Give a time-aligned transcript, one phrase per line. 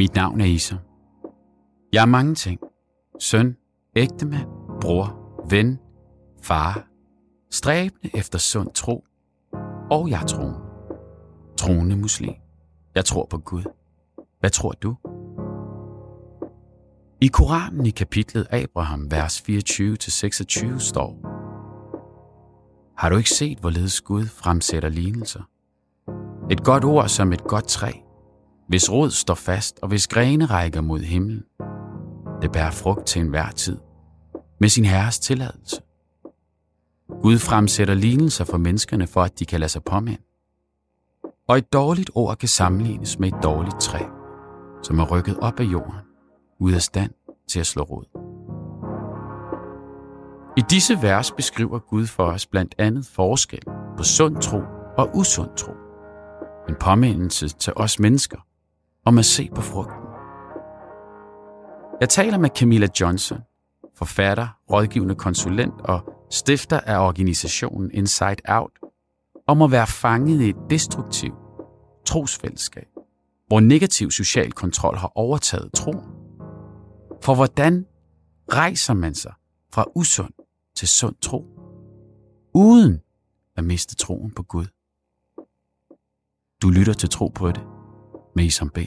[0.00, 0.76] Mit navn er Isa.
[1.92, 2.60] Jeg er mange ting.
[3.18, 3.56] Søn,
[3.96, 4.48] ægtemand,
[4.80, 5.78] bror, ven,
[6.42, 6.88] far,
[7.50, 9.04] stræbende efter sund tro,
[9.90, 10.58] og jeg er troende.
[11.56, 12.34] Troende muslim.
[12.94, 13.62] Jeg tror på Gud.
[14.40, 14.96] Hvad tror du?
[17.20, 21.18] I Koranen i kapitlet Abraham, vers 24-26 står,
[22.96, 25.42] Har du ikke set, hvorledes Gud fremsætter lignelser?
[26.50, 27.92] Et godt ord som et godt træ,
[28.70, 31.42] hvis rod står fast og hvis grene rækker mod himlen.
[32.42, 33.78] Det bærer frugt til enhver tid,
[34.60, 35.82] med sin herres tilladelse.
[37.22, 40.22] Gud fremsætter lignelser for menneskerne for, at de kan lade sig påminde.
[41.48, 44.04] Og et dårligt ord kan sammenlignes med et dårligt træ,
[44.82, 46.00] som er rykket op af jorden,
[46.60, 47.10] ude af stand
[47.48, 48.04] til at slå rod.
[50.56, 53.62] I disse vers beskriver Gud for os blandt andet forskel
[53.96, 54.60] på sund tro
[54.98, 55.72] og usund tro.
[56.68, 58.38] En påmindelse til os mennesker
[59.04, 59.96] om at se på frugten.
[62.00, 63.38] Jeg taler med Camilla Johnson,
[63.94, 68.78] forfatter, rådgivende konsulent og stifter af organisationen Inside Out,
[69.46, 71.38] om at være fanget i et destruktivt
[72.06, 72.88] trosfællesskab,
[73.46, 76.10] hvor negativ social kontrol har overtaget troen.
[77.22, 77.86] For hvordan
[78.52, 79.32] rejser man sig
[79.72, 80.32] fra usund
[80.76, 81.46] til sund tro,
[82.54, 83.00] uden
[83.56, 84.66] at miste troen på Gud?
[86.62, 87.79] Du lytter til Tro på det
[88.34, 88.78] med Isam B.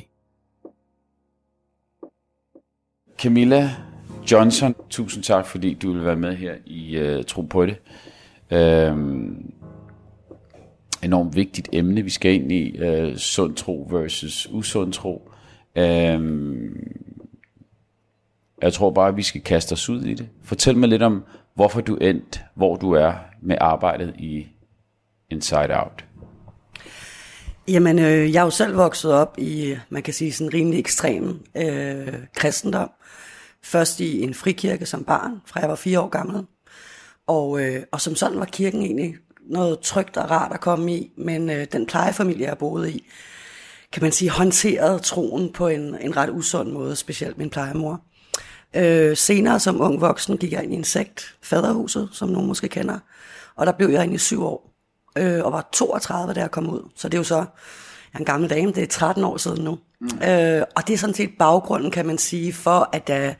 [3.17, 3.69] Camilla
[4.31, 7.81] Johnson, tusind tak, fordi du vil være med her i uh, Tro på det.
[8.52, 9.53] Øhm,
[11.03, 12.80] enormt vigtigt emne, vi skal ind i.
[12.88, 15.31] Uh, sund tro versus usund tro.
[15.75, 16.94] Øhm,
[18.61, 20.30] jeg tror bare, at vi skal kaste os ud i det.
[20.41, 24.47] Fortæl mig lidt om, hvorfor du endte, hvor du er med arbejdet i
[25.30, 26.05] Inside Out.
[27.68, 31.46] Jamen, øh, jeg er jo selv vokset op i, man kan sige, sådan rimelig ekstrem
[31.57, 32.90] øh, kristendom.
[33.63, 36.46] Først i en frikirke som barn, fra jeg var fire år gammel.
[37.28, 39.16] Og, øh, og som sådan var kirken egentlig
[39.50, 43.03] noget trygt og rart at komme i, men øh, den plejefamilie, jeg boede i,
[43.91, 48.02] kan man sige, håndterede troen på en, en ret usund måde, specielt min plejemor.
[48.75, 52.68] Øh, senere som ung voksen gik jeg ind i en sekt, faderhuset, som nogen måske
[52.68, 53.00] kender,
[53.56, 54.72] og der blev jeg ind i syv år
[55.18, 56.90] øh, og var 32, da jeg kom ud.
[56.96, 57.46] Så det er jo så, jeg
[58.13, 59.78] er en gammel dame, det er 13 år siden nu.
[60.01, 60.07] Mm.
[60.28, 63.34] Øh, og det er sådan set baggrunden, kan man sige, for at uh,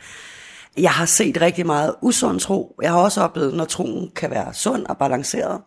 [0.84, 2.76] jeg har set rigtig meget usund tro.
[2.82, 5.62] Jeg har også oplevet, når troen kan være sund og balanceret.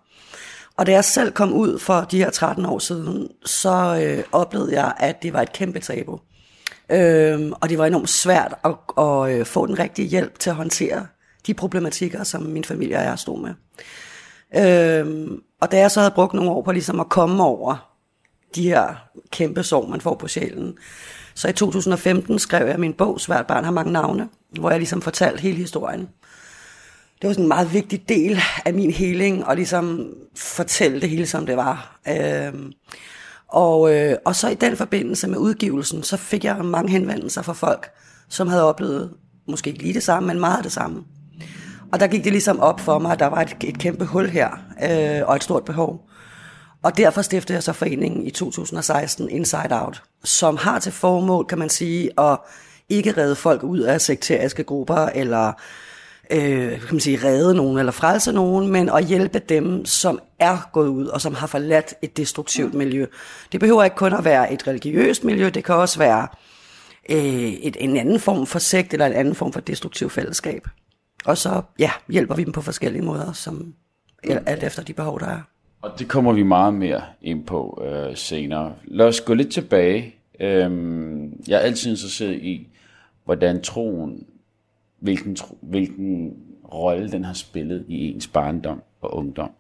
[0.77, 4.83] Og da jeg selv kom ud for de her 13 år siden, så øh, oplevede
[4.83, 6.21] jeg, at det var et kæmpe tabu.
[6.91, 10.57] Øh, og det var enormt svært at, at, at få den rigtige hjælp til at
[10.57, 11.07] håndtere
[11.47, 13.55] de problematikker, som min familie og jeg stod med.
[14.57, 17.93] Øhm, og da jeg så havde brugt nogle år på ligesom at komme over
[18.55, 18.95] de her
[19.31, 20.75] kæmpe sår, man får på sjælen,
[21.35, 24.29] så i 2015 skrev jeg min bog, Svært barn har mange navne,
[24.61, 26.09] hvor jeg ligesom fortalte hele historien.
[27.23, 31.27] Det var sådan en meget vigtig del af min healing, og ligesom fortælle det hele,
[31.27, 32.01] som det var.
[32.09, 32.73] Øhm,
[33.49, 37.53] og, øh, og så i den forbindelse med udgivelsen, så fik jeg mange henvendelser fra
[37.53, 37.91] folk,
[38.29, 39.13] som havde oplevet,
[39.49, 41.05] måske ikke lige det samme, men meget det samme.
[41.93, 44.29] Og der gik det ligesom op for mig, at der var et, et kæmpe hul
[44.29, 44.51] her,
[44.83, 46.09] øh, og et stort behov.
[46.83, 51.59] Og derfor stiftede jeg så foreningen i 2016, Inside Out, som har til formål, kan
[51.59, 52.39] man sige, at
[52.89, 55.53] ikke redde folk ud af sekteriske grupper, eller
[56.31, 60.69] øh, kan man sige, redde nogen eller frelse nogen, men at hjælpe dem, som er
[60.73, 63.07] gået ud, og som har forladt et destruktivt miljø.
[63.53, 66.29] Det behøver ikke kun at være et religiøst miljø, det kan også være
[67.11, 70.69] øh, et, en anden form for sekt, eller en anden form for destruktiv fællesskab.
[71.27, 73.75] Og så ja, hjælper vi dem på forskellige måder, som
[74.25, 75.41] alt efter de behov, der er.
[75.83, 78.75] Og det kommer vi meget mere ind på øh, senere.
[78.85, 80.15] Lad os gå lidt tilbage.
[80.41, 82.69] Øhm, jeg er altid interesseret i,
[83.25, 84.27] hvordan troen,
[84.99, 86.33] hvilken, tro, hvilken
[86.73, 89.51] rolle den har spillet i ens barndom og ungdom.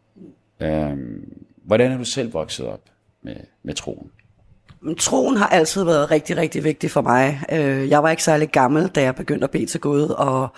[0.60, 1.32] Øhm,
[1.64, 2.82] hvordan er du selv vokset op
[3.22, 4.10] med, med troen?
[4.98, 7.40] Troen har altid været rigtig, rigtig vigtig for mig.
[7.52, 10.48] Øh, jeg var ikke særlig gammel, da jeg begyndte at bede til Gud, og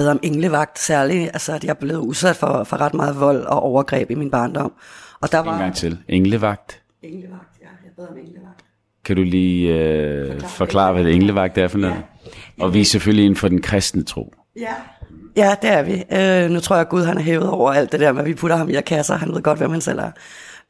[0.00, 3.62] bad om englevagt særligt, altså at jeg blev udsat for, for ret meget vold og
[3.62, 4.72] overgreb i min barndom.
[5.20, 5.52] Og der var...
[5.52, 5.98] En gang til.
[6.08, 6.82] Englevagt?
[7.02, 7.66] Englevagt, ja.
[7.84, 8.64] Jeg bad om englevagt.
[9.04, 11.94] Kan du lige øh, forklare, forklare, hvad det englevagt er for noget?
[12.58, 12.64] Ja.
[12.64, 14.34] Og vi er selvfølgelig inden for den kristne tro.
[14.56, 14.74] Ja,
[15.36, 16.04] ja det er vi.
[16.12, 18.26] Øh, nu tror jeg, at Gud han er hævet over alt det der med, at
[18.26, 19.16] vi putter ham i kasser.
[19.16, 20.10] Han ved godt, hvem han selv er.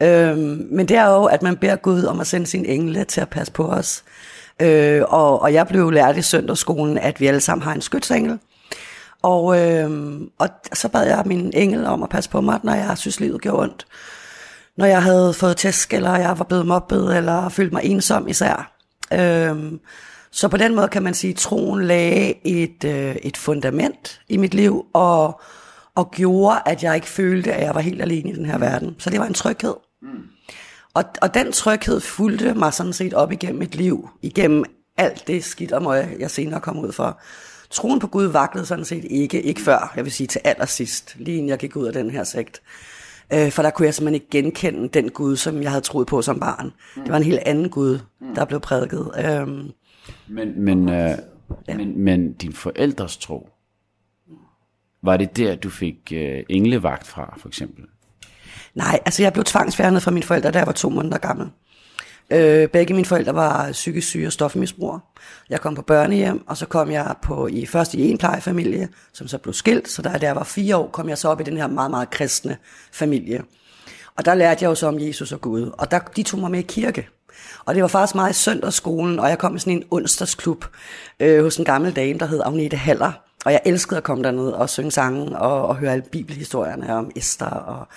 [0.03, 0.39] Øh,
[0.71, 3.29] men det er jo, at man beder Gud om at sende sin engle til at
[3.29, 4.05] passe på os.
[4.63, 8.39] Øh, og, og jeg blev lært i søndagsskolen, at vi alle sammen har en skytsengel.
[9.23, 12.99] Og, øh, og så bad jeg min engel om at passe på mig, når jeg
[12.99, 13.87] synes, livet gjorde ondt.
[14.77, 18.73] Når jeg havde fået tæsk, eller jeg var blevet mobbet, eller følt mig ensom især.
[19.13, 19.73] Øh,
[20.33, 24.37] Så på den måde kan man sige, at troen lagde et, øh, et fundament i
[24.37, 25.41] mit liv, og,
[25.95, 28.97] og gjorde, at jeg ikke følte, at jeg var helt alene i den her verden.
[28.99, 29.75] Så det var en tryghed.
[30.03, 30.09] Mm.
[30.95, 34.65] Og, og den tryghed fulgte mig sådan set op igennem mit liv, igennem
[34.97, 37.21] alt det skidt og møg, jeg senere kom ud for.
[37.71, 41.37] Troen på Gud vaklede sådan set ikke, ikke før, jeg vil sige til allersidst, lige
[41.37, 42.63] inden jeg gik ud af den her sekt.
[43.33, 46.23] Øh, for der kunne jeg simpelthen ikke genkende den Gud, som jeg havde troet på
[46.23, 46.73] som barn.
[46.97, 47.03] Mm.
[47.03, 47.99] Det var en helt anden Gud,
[48.35, 49.11] der blev prædiket.
[49.25, 49.71] Øhm,
[50.29, 51.19] men, men, øh,
[51.69, 51.77] ja.
[51.77, 53.49] men, men din forældres tro,
[55.03, 57.85] var det der, du fik øh, englevagt fra, for eksempel?
[58.75, 61.51] Nej, altså jeg blev tvangsfjernet fra mine forældre, da jeg var to måneder gammel.
[62.31, 65.01] Øh, begge mine forældre var psykisk syge og stofmisbrugere.
[65.51, 69.29] Jeg kom på børnehjem, og så kom jeg på i først i en plejefamilie, som
[69.29, 69.89] så blev skilt.
[69.89, 72.11] Så da jeg var fire år, kom jeg så op i den her meget, meget
[72.11, 72.57] kristne
[72.93, 73.43] familie.
[74.17, 75.71] Og der lærte jeg jo så om Jesus og Gud.
[75.79, 77.09] Og der, de tog mig med i kirke.
[77.65, 80.65] Og det var faktisk meget i søndagsskolen, og jeg kom i sådan en onsdagsklub
[81.21, 83.13] øh, hos en gammel dame, der hed Agnete Haller.
[83.45, 87.11] Og jeg elskede at komme derned og synge sange og, og høre alle bibelhistorierne om
[87.17, 87.89] Esther og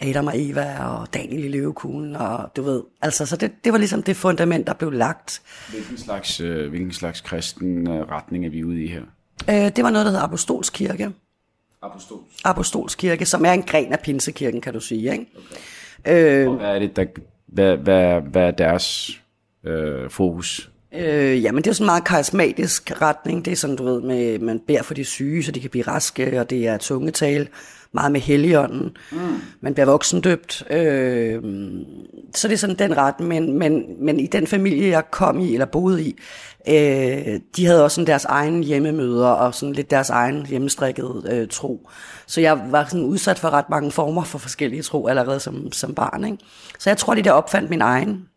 [0.00, 3.78] Adam og Eva og Daniel i løvekuglen, og du ved, altså, så det, det var
[3.78, 5.42] ligesom det fundament, der blev lagt.
[5.70, 9.02] Hvilken slags, øh, hvilken slags kristen øh, retning er vi ude i her?
[9.50, 11.10] Øh, det var noget, der hedder Apostolskirke.
[11.82, 12.40] Apostolsk?
[12.44, 15.26] Apostolskirke, som er en gren af Pinsekirken, kan du sige, ikke?
[16.04, 16.42] Okay.
[16.42, 17.04] Øh, og hvad er det, der,
[17.46, 19.10] hvad, hvad, hvad er deres
[19.64, 20.71] øh, fokus?
[20.94, 23.44] Øh, jamen, det er sådan en meget karismatisk retning.
[23.44, 25.84] Det er sådan, du ved, med, man beder for de syge, så de kan blive
[25.84, 27.48] raske, og det er tungetal
[27.92, 28.96] meget med helligånden.
[29.12, 29.18] Mm.
[29.60, 30.64] Man bliver voksendøbt.
[30.70, 31.42] Øh,
[32.34, 35.52] så det er sådan den ret, men, men, men i den familie, jeg kom i,
[35.52, 36.16] eller boede i,
[36.68, 41.48] øh, de havde også sådan deres egen hjemmemøder, og sådan lidt deres egen hjemmestrikket øh,
[41.48, 41.88] tro.
[42.26, 45.94] Så jeg var sådan udsat for ret mange former for forskellige tro allerede som, som
[45.94, 46.24] barn.
[46.24, 46.38] Ikke?
[46.78, 48.28] Så jeg tror, de der opfandt min egen,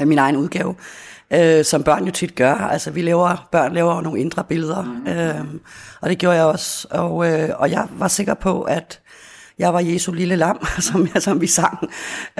[0.00, 0.74] øh, min egen udgave
[1.34, 2.54] øh, som børn jo tit gør.
[2.54, 5.06] Altså vi laver, børn laver nogle indre billeder, mm.
[5.06, 5.60] øh,
[6.00, 6.88] og det gjorde jeg også.
[6.90, 9.00] Og, øh, og jeg var sikker på, at
[9.58, 11.90] jeg var Jesu lille lam, som, som vi sang.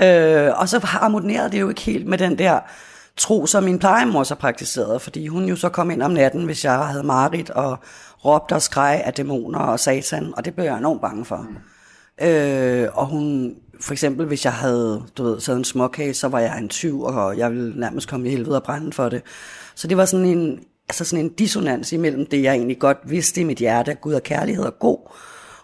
[0.03, 2.61] Øh, og så harmonerede det jo ikke helt med den der
[3.17, 6.65] tro, som min plejemor så praktiserede, fordi hun jo så kom ind om natten, hvis
[6.65, 7.79] jeg havde marit og
[8.25, 11.37] råbte og skreg af dæmoner og satan, og det blev jeg enormt bange for.
[11.37, 12.27] Mm.
[12.27, 16.41] Øh, og hun for eksempel, hvis jeg havde, du ved, taget en småkage, så var
[16.41, 19.23] jeg en tyv, og jeg ville nærmest komme i helvede og brænde for det.
[19.75, 23.41] Så det var sådan en, altså sådan en dissonans imellem det, jeg egentlig godt vidste
[23.41, 24.99] i mit hjerte, at Gud er kærlighed og god,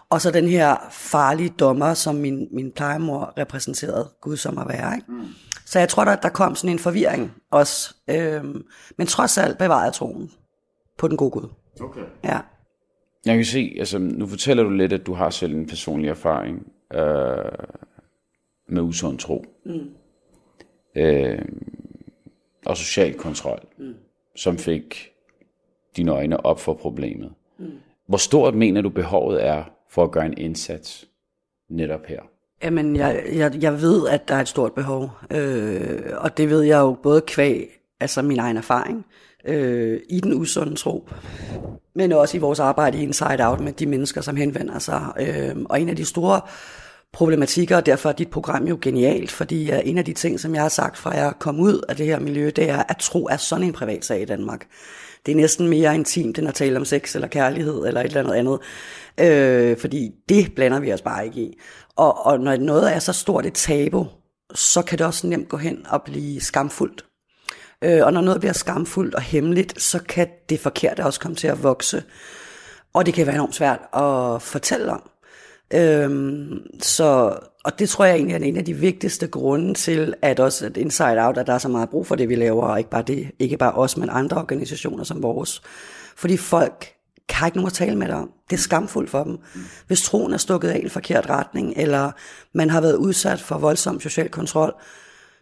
[0.09, 4.95] og så den her farlige dommer, som min, min plejemor repræsenterede Gud som at være.
[4.95, 5.11] Ikke?
[5.11, 5.25] Mm.
[5.65, 7.95] Så jeg tror, der, der kom sådan en forvirring også.
[8.09, 8.63] Øhm,
[8.97, 10.31] men trods alt bevarede jeg troen
[10.97, 11.49] på den gode Gud.
[11.81, 12.01] Okay.
[12.23, 12.39] Ja.
[13.25, 16.65] Jeg kan se, altså nu fortæller du lidt, at du har selv en personlig erfaring.
[16.93, 17.01] Øh,
[18.69, 19.45] med usund tro.
[19.65, 19.89] Mm.
[20.95, 21.41] Øh,
[22.65, 23.93] og social kontrol, mm.
[24.35, 25.11] som fik
[25.97, 27.33] dine øjne op for problemet.
[27.59, 27.71] Mm.
[28.07, 31.07] Hvor stort mener du behovet er for at gøre en indsats
[31.69, 32.21] netop her?
[32.63, 36.61] Jamen, jeg, jeg, jeg ved, at der er et stort behov, øh, og det ved
[36.61, 37.69] jeg jo både kvæg,
[37.99, 39.05] altså min egen erfaring,
[39.45, 41.09] øh, i den usunde tro,
[41.95, 45.13] men også i vores arbejde i Inside Out med de mennesker, som henvender sig.
[45.19, 46.41] Øh, og en af de store
[47.13, 50.55] problematikker, og derfor er dit program jo genialt, fordi uh, en af de ting, som
[50.55, 53.27] jeg har sagt fra jeg kom ud af det her miljø, det er, at tro
[53.27, 54.67] er sådan en privat sag i Danmark.
[55.25, 58.19] Det er næsten mere intimt, end at tale om sex eller kærlighed eller et eller
[58.19, 58.59] andet andet.
[59.19, 61.59] Øh, fordi det blander vi os bare ikke i.
[61.95, 64.07] Og, og når noget er så stort et tabu,
[64.55, 67.05] så kan det også nemt gå hen og blive skamfuldt.
[67.83, 71.47] Øh, og når noget bliver skamfuldt og hemmeligt, så kan det forkerte også komme til
[71.47, 72.03] at vokse.
[72.93, 75.09] Og det kan være enormt svært at fortælle om.
[75.73, 80.39] Øhm, så, og det tror jeg egentlig er en af de vigtigste grunde til, at
[80.39, 82.77] også at Inside Out, at der er så meget brug for det, vi laver, og
[82.77, 85.61] ikke bare det, ikke bare os, men andre organisationer som vores.
[86.15, 86.93] Fordi folk
[87.29, 88.31] kan ikke nogen at tale med dig om.
[88.49, 89.37] Det er skamfuldt for dem.
[89.87, 92.11] Hvis troen er stukket af i en forkert retning, eller
[92.53, 94.73] man har været udsat for voldsom social kontrol,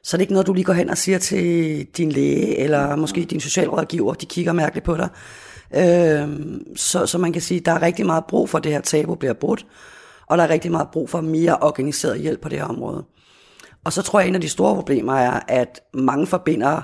[0.04, 2.96] så er det ikke noget, du lige går hen og siger til din læge, eller
[2.96, 5.10] måske din socialrådgiver, de kigger mærkeligt på dig.
[5.76, 8.72] Øhm, så, så man kan sige, at der er rigtig meget brug for, at det
[8.72, 9.66] her tabu bliver brudt
[10.28, 13.06] og der er rigtig meget brug for mere organiseret hjælp på det her område.
[13.84, 16.82] Og så tror jeg, at en af de store problemer er, at mange forbinder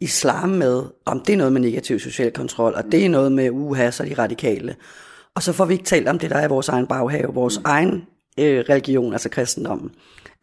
[0.00, 3.50] islam med, om det er noget med negativ social kontrol, og det er noget med
[3.50, 4.76] uha, så de radikale.
[5.34, 8.04] Og så får vi ikke talt om det, der er vores egen baghave, vores egen
[8.38, 9.90] øh, religion, altså kristendommen,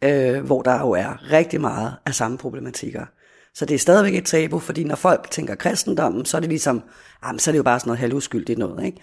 [0.04, 3.04] øh, hvor der jo er rigtig meget af samme problematikker.
[3.54, 6.82] Så det er stadigvæk et tabu, fordi når folk tænker kristendommen, så er det ligesom,
[7.24, 9.00] jamen, så er det jo bare sådan noget halvuskyldigt noget, ikke?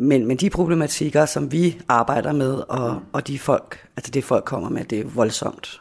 [0.00, 4.44] Men, men de problematikker, som vi arbejder med, og, og de folk, altså det folk
[4.44, 5.80] kommer med, det er voldsomt.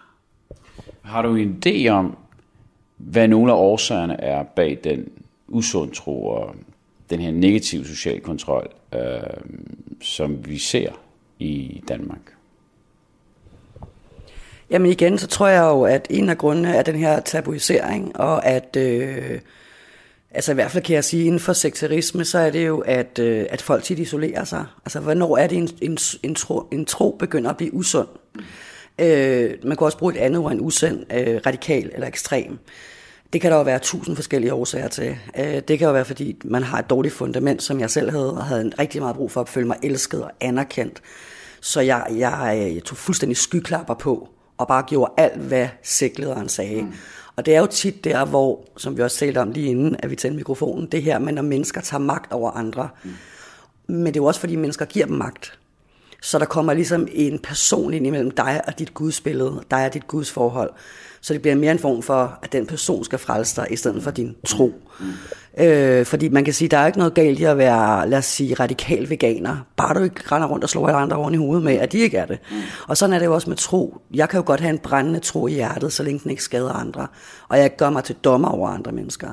[1.02, 2.18] Har du en idé om,
[2.98, 5.10] hvad nogle af årsagerne er bag den
[5.48, 6.56] usund tro og
[7.10, 9.00] den her negative social kontrol, øh,
[10.02, 10.92] som vi ser
[11.40, 12.34] i Danmark?
[14.70, 18.46] Jamen igen, så tror jeg jo, at en af grundene er den her tabuisering, og
[18.46, 19.40] at, øh,
[20.32, 23.20] altså i hvert fald kan jeg sige, inden for sekterisme, så er det jo, at,
[23.20, 24.66] øh, at folk tit isolerer sig.
[24.86, 28.08] Altså hvornår er det en, en, en, tro, en tro begynder at blive usund?
[29.00, 32.60] Øh, man kan også bruge et andet ord end usund, øh, radikal eller ekstrem.
[33.34, 35.18] Det kan der jo være tusind forskellige årsager til.
[35.40, 38.34] Øh, det kan jo være, fordi man har et dårligt fundament, som jeg selv havde,
[38.34, 41.02] og havde en rigtig meget brug for at føle mig elsket og anerkendt.
[41.62, 46.82] Så jeg, jeg, jeg tog fuldstændig skyklapper på, og bare gjorde alt, hvad sæklederen sagde.
[46.82, 46.94] Mm.
[47.38, 50.10] Og det er jo tit der, hvor, som vi også talte om lige inden, at
[50.10, 52.90] vi tændte mikrofonen, det her med, når mennesker tager magt over andre.
[53.04, 53.14] Mm.
[53.88, 55.60] Men det er jo også, fordi mennesker giver dem magt.
[56.28, 60.08] Så der kommer ligesom en person ind imellem dig og dit gudsbillede, dig og dit
[60.08, 60.70] gudsforhold.
[61.22, 64.04] Så det bliver mere en form for, at den person skal frelse dig, i stedet
[64.04, 64.74] for din tro.
[65.00, 65.64] Mm.
[65.64, 68.26] Øh, fordi man kan sige, der er ikke noget galt i at være, lad os
[68.26, 69.58] sige, radikal veganer.
[69.78, 71.98] Bare du ikke render rundt og slår alle andre oven i hovedet med, at de
[71.98, 72.40] ikke er det.
[72.52, 72.58] Mm.
[72.88, 73.98] Og sådan er det jo også med tro.
[74.14, 76.74] Jeg kan jo godt have en brændende tro i hjertet, så længe den ikke skader
[76.74, 77.08] andre.
[77.50, 79.30] Og jeg gør mig til dommer over andre mennesker.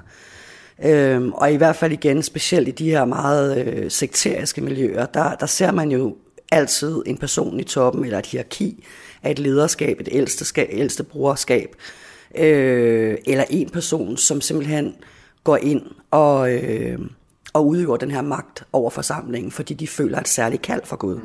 [0.85, 5.35] Øhm, og i hvert fald igen, specielt i de her meget øh, sekteriske miljøer, der,
[5.35, 6.17] der ser man jo
[6.55, 8.85] altid en person i toppen, eller et hierarki
[9.23, 11.77] af et lederskab, et ældste, skab, ældste brugerskab,
[12.35, 14.95] øh, eller en person, som simpelthen
[15.45, 16.99] går ind og, øh,
[17.53, 21.21] og udøver den her magt over forsamlingen, fordi de føler et særligt kald for Gud.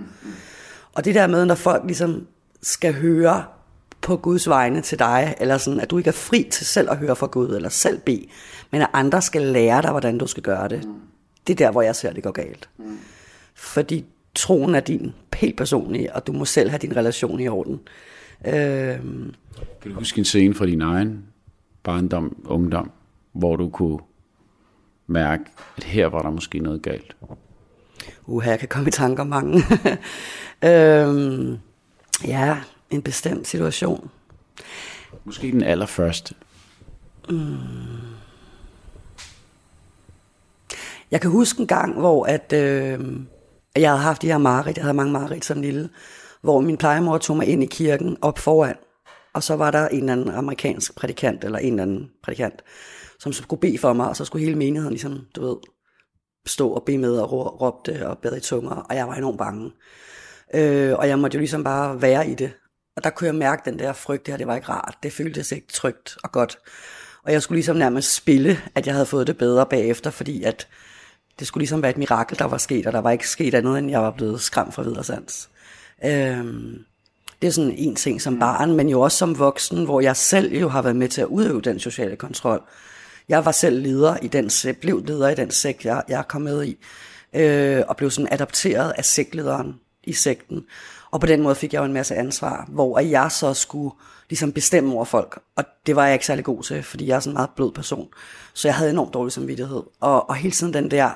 [0.93, 2.27] Og det der med, når folk ligesom
[2.61, 3.43] skal høre
[4.01, 6.97] på Guds vegne til dig, eller sådan, at du ikke er fri til selv at
[6.97, 8.25] høre fra Gud, eller selv bede,
[8.71, 10.87] men at andre skal lære dig, hvordan du skal gøre det.
[11.47, 12.69] Det er der, hvor jeg ser, det går galt.
[13.55, 14.05] Fordi
[14.35, 17.79] troen er din helt personlige, og du må selv have din relation i orden.
[18.47, 18.99] Øh,
[19.81, 21.25] kan du huske en scene fra din egen
[21.83, 22.91] barndom, ungdom,
[23.31, 23.99] hvor du kunne
[25.07, 25.43] mærke,
[25.77, 27.15] at her var der måske noget galt?
[28.25, 29.63] Uha, jeg kan komme i tanker mange.
[30.69, 31.57] øh,
[32.27, 32.57] ja,
[32.89, 34.09] en bestemt situation.
[35.25, 36.35] Måske den allerførste.
[37.29, 37.57] Mm.
[41.11, 42.99] Jeg kan huske en gang, hvor at, øh,
[43.75, 45.89] jeg havde haft de her mareridt, jeg havde mange mareridt som lille,
[46.41, 48.75] hvor min plejemor tog mig ind i kirken op foran,
[49.33, 52.61] og så var der en eller anden amerikansk prædikant, eller en eller anden prædikant,
[53.19, 55.55] som skulle bede for mig, og så skulle hele menigheden ligesom, du ved,
[56.47, 59.71] stå og bede med og råbte og bede i tunger, og jeg var enormt bange.
[60.53, 62.51] Øh, og jeg måtte jo ligesom bare være i det.
[62.97, 64.97] Og der kunne jeg mærke den der frygt, det her, det var ikke rart.
[65.03, 66.59] Det føltes ikke trygt og godt.
[67.23, 70.67] Og jeg skulle ligesom nærmest spille, at jeg havde fået det bedre bagefter, fordi at
[71.39, 73.77] det skulle ligesom være et mirakel, der var sket, og der var ikke sket andet,
[73.77, 75.49] end jeg var blevet skræmt fra videre sans.
[76.05, 76.85] Øhm,
[77.41, 80.53] det er sådan en ting som barn, men jo også som voksen, hvor jeg selv
[80.53, 82.61] jo har været med til at udøve den sociale kontrol.
[83.29, 84.49] Jeg var selv leder i den
[84.81, 86.77] blev leder i den sekt, jeg, jeg kom med i,
[87.33, 90.65] øh, og blev sådan adopteret af sektlederen i sekten.
[91.11, 93.95] Og på den måde fik jeg jo en masse ansvar, hvor jeg så skulle
[94.29, 95.39] ligesom bestemme over folk.
[95.55, 97.71] Og det var jeg ikke særlig god til, fordi jeg er sådan en meget blød
[97.71, 98.07] person.
[98.53, 99.83] Så jeg havde enormt dårlig samvittighed.
[99.99, 101.09] Og, og hele tiden den der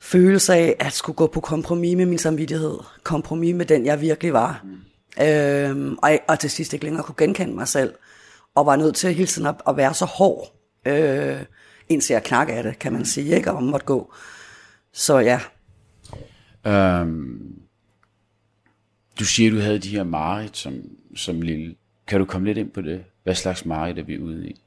[0.00, 2.78] følelse af at skulle gå på kompromis med min samvittighed.
[3.02, 4.64] Kompromis med den, jeg virkelig var.
[4.64, 5.24] Mm.
[5.24, 7.94] Øhm, og, og til sidst ikke længere kunne genkende mig selv.
[8.54, 10.52] Og var nødt til hele tiden at, at være så hård.
[10.86, 11.40] Øh,
[11.88, 13.52] indtil jeg knak af det, kan man sige, ikke?
[13.52, 14.12] Og måtte gå.
[14.92, 15.40] Så ja.
[17.00, 17.63] Um,
[19.18, 20.74] du siger, du havde de her mareridt som,
[21.16, 21.74] som lille.
[22.06, 23.04] Kan du komme lidt ind på det?
[23.22, 24.60] Hvad slags mareridt er vi ude i?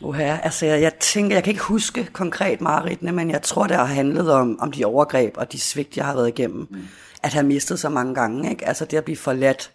[0.00, 3.76] Uha, altså jeg, jeg tænker, jeg kan ikke huske konkret mareridtene, men jeg tror, det
[3.76, 6.66] har handlet om, om de overgreb og de svigt, jeg har været igennem.
[6.70, 6.82] Mm.
[7.22, 8.68] At have mistet så mange gange, ikke?
[8.68, 9.70] Altså det at blive forladt,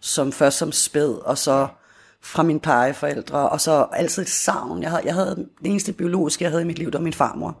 [0.00, 1.68] som først som spæd, og så
[2.20, 4.82] fra mine plejeforældre, og så altid et savn.
[4.82, 7.12] Jeg havde, jeg havde det eneste biologiske, jeg havde i mit liv, det var min
[7.12, 7.56] farmor.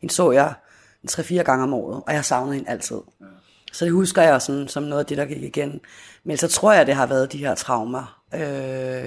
[0.00, 0.54] Hende så jeg
[1.02, 2.96] en 3-4 gange om året, og jeg savnede hende altid.
[3.20, 3.26] Ja.
[3.72, 5.80] Så det husker jeg sådan, som noget af det, der gik igen.
[6.24, 8.22] Men så tror jeg, det har været de her traumer.
[8.34, 8.40] Øh,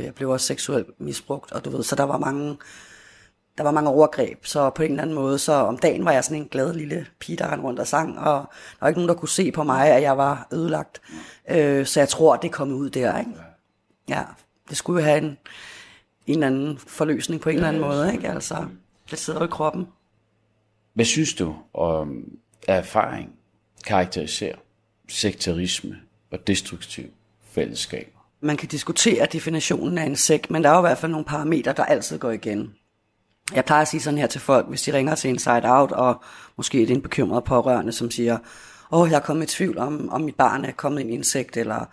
[0.03, 2.57] jeg blev også seksuelt misbrugt, og du ved, så der var mange,
[3.57, 4.45] der var mange overgreb.
[4.45, 7.05] Så på en eller anden måde, så om dagen var jeg sådan en glad lille
[7.19, 9.63] pige, der rendte rundt og sang, og der var ikke nogen, der kunne se på
[9.63, 11.01] mig, at jeg var ødelagt.
[11.49, 13.31] Øh, så jeg tror, det kom ud der, ikke?
[14.09, 14.23] Ja,
[14.69, 15.37] det skulle jo have en,
[16.27, 18.29] en eller anden forløsning på en eller anden måde, ikke?
[18.29, 18.65] Altså,
[19.11, 19.87] det sidder jo i kroppen.
[20.93, 22.23] Hvad synes du om
[22.67, 23.35] erfaring
[23.81, 24.55] karakteriserer
[25.07, 25.95] sekterisme
[26.31, 27.05] og destruktiv
[27.51, 28.15] fællesskab?
[28.41, 31.25] Man kan diskutere definitionen af en sekt, men der er jo i hvert fald nogle
[31.25, 32.73] parametre, der altid går igen.
[33.53, 36.23] Jeg plejer at sige sådan her til folk, hvis de ringer til Inside Out, og
[36.57, 38.37] måske er det en bekymret pårørende, som siger,
[38.91, 41.13] åh, oh, jeg er kommet i tvivl om, om mit barn er kommet ind i
[41.13, 41.85] en sekt, eller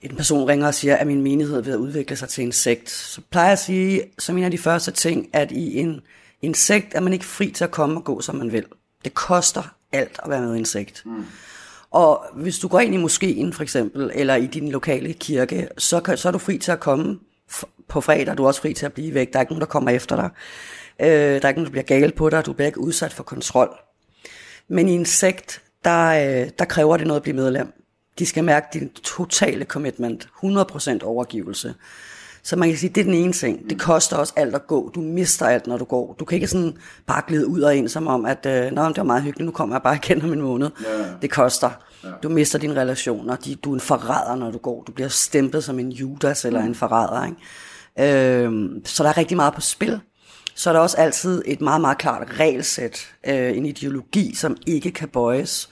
[0.00, 2.52] en person ringer og siger, at min menighed er ved at udvikle sig til en
[2.52, 2.90] sekt.
[2.90, 6.00] Så plejer jeg at sige, som en af de første ting, at i en
[6.42, 8.64] en sekt er man ikke fri til at komme og gå, som man vil.
[9.04, 11.02] Det koster alt at være med i en sekt.
[11.06, 11.24] Mm.
[11.90, 16.00] Og hvis du går ind i moskeen for eksempel, eller i din lokale kirke, så,
[16.00, 17.18] kan, så er du fri til at komme
[17.88, 18.36] på fredag.
[18.36, 19.32] Du er også fri til at blive væk.
[19.32, 20.30] Der er ikke nogen, der kommer efter dig.
[21.00, 22.46] Øh, der er ikke nogen, der bliver gale på dig.
[22.46, 23.70] Du bliver ikke udsat for kontrol.
[24.68, 27.72] Men i en sekt, der, øh, der kræver det noget at blive medlem.
[28.18, 30.28] De skal mærke din totale commitment.
[30.44, 31.74] 100% overgivelse.
[32.42, 33.70] Så man kan sige, det er den ene ting.
[33.70, 34.90] Det koster også alt at gå.
[34.94, 36.16] Du mister alt, når du går.
[36.18, 38.96] Du kan ikke sådan bare glide ud og ind, som om, at øh, Nå, det
[38.96, 40.70] var meget hyggeligt, nu kommer jeg bare igen om en måned.
[40.84, 41.04] Ja.
[41.22, 41.70] Det koster.
[42.04, 42.08] Ja.
[42.22, 43.36] Du mister dine relationer.
[43.36, 44.82] De, du er en forræder, når du går.
[44.82, 46.66] Du bliver stemplet som en Judas eller mm.
[46.66, 47.24] en forræder.
[47.24, 48.44] Ikke?
[48.44, 50.00] Øh, så der er rigtig meget på spil.
[50.54, 53.08] Så er der også altid et meget, meget klart regelsæt.
[53.28, 55.70] Øh, en ideologi, som ikke kan bøjes.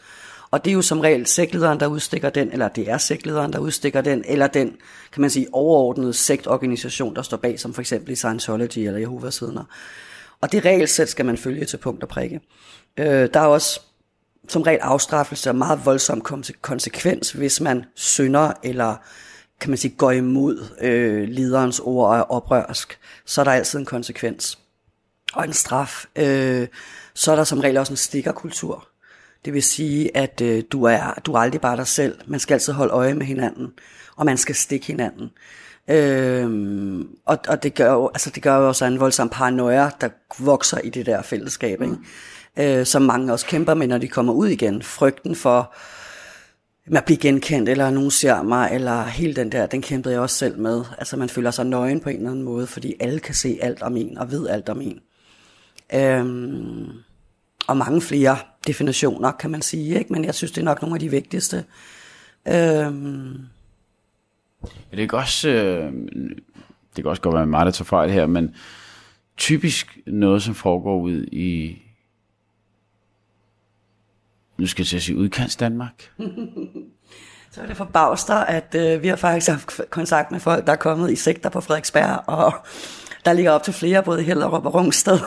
[0.50, 3.58] Og det er jo som regel sektlederen, der udstikker den, eller det er sektlederen, der
[3.58, 4.76] udstikker den, eller den,
[5.12, 9.42] kan man sige, overordnede sektorganisation, der står bag, som for eksempel i Scientology eller Jehovas
[9.42, 9.64] vidner.
[10.40, 12.40] Og det regelsæt skal man følge til punkt og prikke.
[12.96, 13.80] Øh, der er også
[14.48, 16.20] som regel afstraffelse og meget voldsom
[16.60, 18.96] konsekvens, hvis man synder eller
[19.60, 23.78] kan man sige, går imod øh, lederens ord og er oprørsk, så er der altid
[23.78, 24.58] en konsekvens
[25.34, 26.04] og en straf.
[26.16, 26.68] Øh,
[27.14, 28.88] så er der som regel også en stikkerkultur.
[29.44, 32.18] Det vil sige, at øh, du, er, du er aldrig bare dig selv.
[32.26, 33.72] Man skal altid holde øje med hinanden,
[34.16, 35.30] og man skal stikke hinanden.
[35.88, 40.08] Øhm, og, og det gør jo, altså det gør jo også en voldsom paranoia, der
[40.38, 41.96] vokser i det der fællesskab, ikke?
[42.80, 44.82] Øh, som mange også kæmper med, når de kommer ud igen.
[44.82, 45.74] Frygten for
[46.96, 50.36] at blive genkendt, eller nogen ser mig, eller hele den der, den kæmpede jeg også
[50.36, 50.84] selv med.
[50.98, 53.82] Altså man føler sig nøgen på en eller anden måde, fordi alle kan se alt
[53.82, 55.00] om en, og ved alt om en.
[55.94, 56.88] Øhm,
[57.66, 58.36] og mange flere
[58.72, 60.12] definitioner, kan man sige, ikke?
[60.12, 61.64] men jeg synes, det er nok nogle af de vigtigste.
[62.48, 63.36] Øhm.
[64.92, 65.92] Ja, det kan også, øh,
[66.96, 68.54] det kan også godt være mig, der tager fejl her, men
[69.36, 71.82] typisk noget, som foregår ud i,
[74.58, 76.10] nu skal jeg sige udkants Danmark.
[77.50, 80.72] Så er det for Bagster, at øh, vi har faktisk haft kontakt med folk, der
[80.72, 82.52] er kommet i sektor på Frederiksberg, og
[83.24, 85.18] der ligger op til flere, både Hellerup og Rungsted.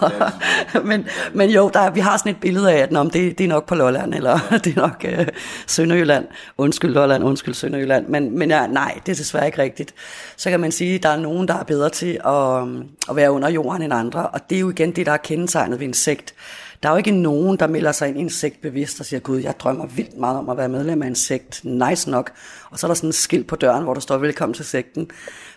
[0.90, 3.48] men, men jo, der, vi har sådan et billede af, at nå, det, det er
[3.48, 5.28] nok på Lolland, eller det er nok øh,
[5.68, 6.28] Sønderjylland.
[6.58, 8.08] Undskyld Lolland, undskyld Sønderjylland.
[8.08, 9.94] Men, men ja, nej, det er desværre ikke rigtigt.
[10.38, 12.64] Så kan man sige, at der er nogen, der er bedre til at,
[13.10, 14.28] at være under jorden end andre.
[14.28, 16.34] Og det er jo igen det, der er kendetegnet ved en sekt.
[16.84, 19.20] Der er jo ikke nogen, der melder sig ind i en sekt bevidst og siger,
[19.20, 21.62] gud, jeg drømmer vildt meget om at være medlem af en sekt.
[21.64, 22.32] Nice nok.
[22.70, 25.10] Og så er der sådan en skilt på døren, hvor der står, velkommen til sekten.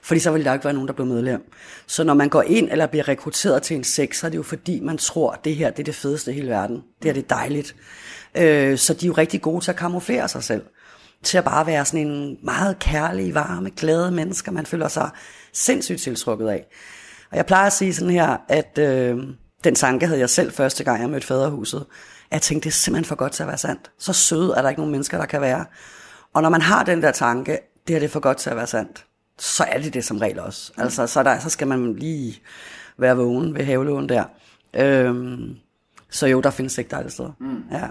[0.03, 1.53] Fordi så vil der ikke være nogen, der bliver medlem.
[1.87, 4.43] Så når man går ind eller bliver rekrutteret til en sekt, så er det jo
[4.43, 6.83] fordi, man tror, at det her det er det fedeste i hele verden.
[7.03, 7.77] Det er det dejligt.
[8.35, 10.63] Øh, så de er jo rigtig gode til at kamuflere sig selv.
[11.23, 15.11] Til at bare være sådan en meget kærlig, varme, glade mennesker, man føler sig
[15.53, 16.67] sindssygt tiltrukket af.
[17.31, 19.19] Og jeg plejer at sige sådan her, at øh,
[19.65, 21.87] den tanke havde jeg selv første gang, jeg mødte faderhuset.
[22.31, 23.91] Jeg tænkte, det er simpelthen for godt til at være sandt.
[23.99, 25.65] Så søde er der ikke nogen mennesker, der kan være.
[26.33, 28.67] Og når man har den der tanke, det er det for godt til at være
[28.67, 29.07] sandt,
[29.39, 30.73] så er det det som regel også.
[30.77, 32.43] Altså, så, der, så skal man lige
[32.99, 34.25] være vågen ved havelån der.
[34.77, 35.57] Øhm,
[36.11, 37.33] så jo, der findes ikke alle steder.
[37.41, 37.63] Mm.
[37.73, 37.89] Ja.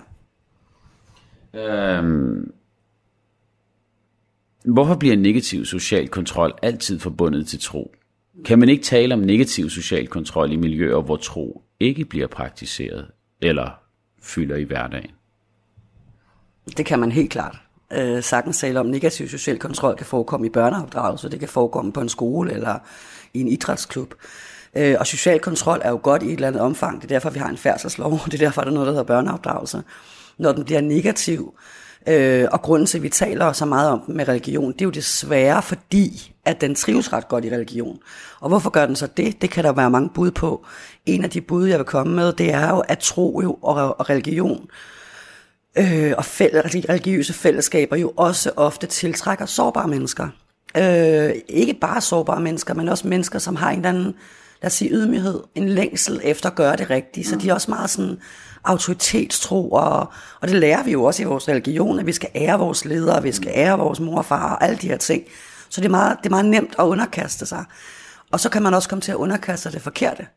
[1.59, 2.51] Øhm,
[4.65, 7.91] hvorfor bliver negativ social kontrol altid forbundet til tro?
[8.45, 13.07] Kan man ikke tale om negativ social kontrol i miljøer, hvor tro ikke bliver praktiseret
[13.41, 13.79] eller
[14.21, 15.11] fylder i hverdagen?
[16.77, 17.57] Det kan man helt klart.
[17.91, 22.01] Øh, sagtens tale om negativ social kontrol kan forekomme i børneopdragelse, det kan forekomme på
[22.01, 22.79] en skole eller
[23.33, 24.13] i en idrætsklub.
[24.75, 27.29] Øh, og social kontrol er jo godt i et eller andet omfang, det er derfor,
[27.29, 29.83] vi har en færdselslov, det er derfor, der er noget, der hedder børneopdragelse.
[30.37, 31.82] Når den bliver negativ, Øh,
[32.51, 34.91] og grunden til, at vi taler så meget om den med religion, det er jo
[34.91, 37.99] desværre fordi, at den trives ret godt i religion.
[38.39, 39.41] Og hvorfor gør den så det?
[39.41, 40.65] Det kan der være mange bud på.
[41.05, 43.99] En af de bud, jeg vil komme med, det er jo, at tro jo og,
[43.99, 44.67] og religion
[45.77, 46.51] øh, og fæld,
[46.89, 50.27] religiøse fællesskaber jo også ofte tiltrækker sårbare mennesker.
[50.77, 54.15] Øh, ikke bare sårbare mennesker, men også mennesker, som har en eller anden,
[54.61, 57.27] lad os sige, ydmyghed, en længsel efter at gøre det rigtigt.
[57.27, 58.17] Så de er også meget sådan
[58.63, 62.59] autoritetstro, og, og det lærer vi jo også i vores religion, at vi skal ære
[62.59, 65.23] vores ledere, vi skal ære vores mor og far, og alle de her ting.
[65.69, 67.65] Så det er, meget, det er meget nemt at underkaste sig.
[68.31, 70.27] Og så kan man også komme til at underkaste sig det forkerte.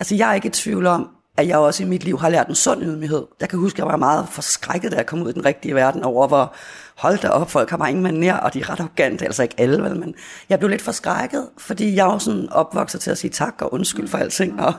[0.00, 2.48] Altså jeg er ikke i tvivl om, at jeg også i mit liv har lært
[2.48, 3.26] en sund ydmyghed.
[3.40, 5.74] Jeg kan huske, at jeg var meget forskrækket, da jeg kom ud i den rigtige
[5.74, 6.54] verden over, hvor
[6.96, 9.54] hold da op, folk har bare ingen manér, og de er ret arrogante, altså ikke
[9.58, 10.14] alle, vel, men
[10.48, 14.08] jeg blev lidt forskrækket, fordi jeg var sådan opvokset til at sige tak og undskyld
[14.08, 14.74] for alting, og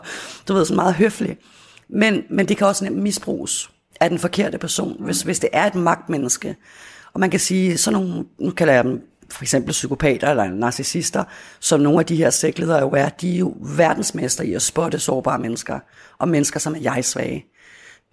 [0.47, 1.37] du ved, sådan meget høflig.
[1.91, 5.65] Men, men det kan også nemt misbruges af den forkerte person, hvis, hvis det er
[5.65, 6.55] et magtmenneske.
[7.13, 11.23] Og man kan sige, sådan nogle, nu kalder jeg dem for eksempel psykopater eller narcissister,
[11.59, 14.99] som nogle af de her sækledere jo er, de er jo verdensmester i at spotte
[14.99, 15.79] sårbare mennesker,
[16.17, 17.45] og mennesker, som er jeg-svage.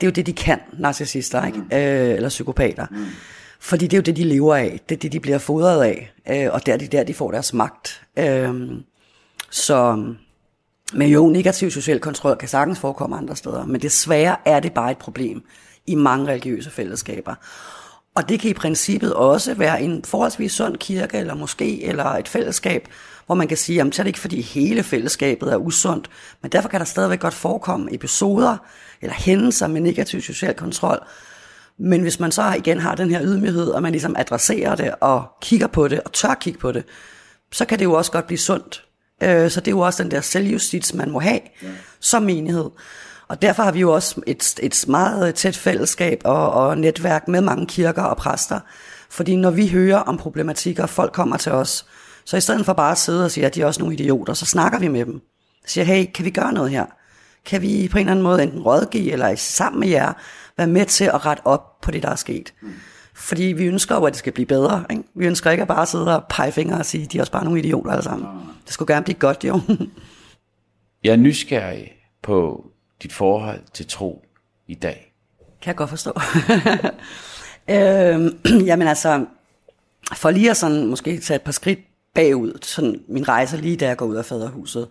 [0.00, 1.58] Det er jo det, de kan, narcissister, ikke?
[1.58, 1.68] Mm.
[1.72, 2.86] Øh, eller psykopater.
[2.90, 3.06] Mm.
[3.60, 4.80] Fordi det er jo det, de lever af.
[4.88, 6.12] Det er det, de bliver fodret af.
[6.30, 8.02] Øh, og det er det der, de får deres magt.
[8.18, 8.70] Øh,
[9.50, 10.04] så,
[10.94, 13.66] men jo, negativ social kontrol kan sagtens forekomme andre steder.
[13.66, 15.42] Men desværre er det bare et problem
[15.86, 17.34] i mange religiøse fællesskaber.
[18.14, 22.28] Og det kan i princippet også være en forholdsvis sund kirke, eller måske, eller et
[22.28, 22.88] fællesskab,
[23.26, 26.10] hvor man kan sige, at det er ikke fordi hele fællesskabet er usundt,
[26.42, 28.56] men derfor kan der stadigvæk godt forekomme episoder,
[29.02, 30.98] eller hændelser med negativ social kontrol,
[31.78, 35.24] men hvis man så igen har den her ydmyghed, og man ligesom adresserer det, og
[35.42, 36.84] kigger på det, og tør kigge på det,
[37.52, 38.87] så kan det jo også godt blive sundt.
[39.22, 41.68] Øh, så det er jo også den der selvjustits, man må have ja.
[42.00, 42.70] som menighed.
[43.28, 47.40] Og derfor har vi jo også et, et meget tæt fællesskab og, og netværk med
[47.40, 48.60] mange kirker og præster.
[49.10, 51.86] Fordi når vi hører om problematikker, folk kommer til os,
[52.24, 54.34] så i stedet for bare at sidde og sige, at de er også nogle idioter,
[54.34, 55.20] så snakker vi med dem.
[55.66, 56.86] Siger, hey, kan vi gøre noget her?
[57.46, 60.12] Kan vi på en eller anden måde enten rådgive, eller sammen med jer,
[60.56, 62.54] være med til at rette op på det, der er sket?
[63.18, 64.84] Fordi vi ønsker jo, at det skal blive bedre.
[64.90, 65.02] Ikke?
[65.14, 67.44] Vi ønsker ikke at bare sidde og pege fingre og sige, de er også bare
[67.44, 68.28] nogle idioter alle sammen.
[68.66, 69.60] Det skulle gerne blive godt, jo.
[71.04, 72.66] Jeg er nysgerrig på
[73.02, 74.24] dit forhold til tro
[74.66, 75.14] i dag.
[75.62, 76.12] Kan jeg godt forstå.
[77.74, 79.26] øhm, jamen altså,
[80.14, 81.78] for lige at sådan, måske tage et par skridt
[82.14, 84.88] bagud, sådan min rejse lige da jeg går ud af faderhuset,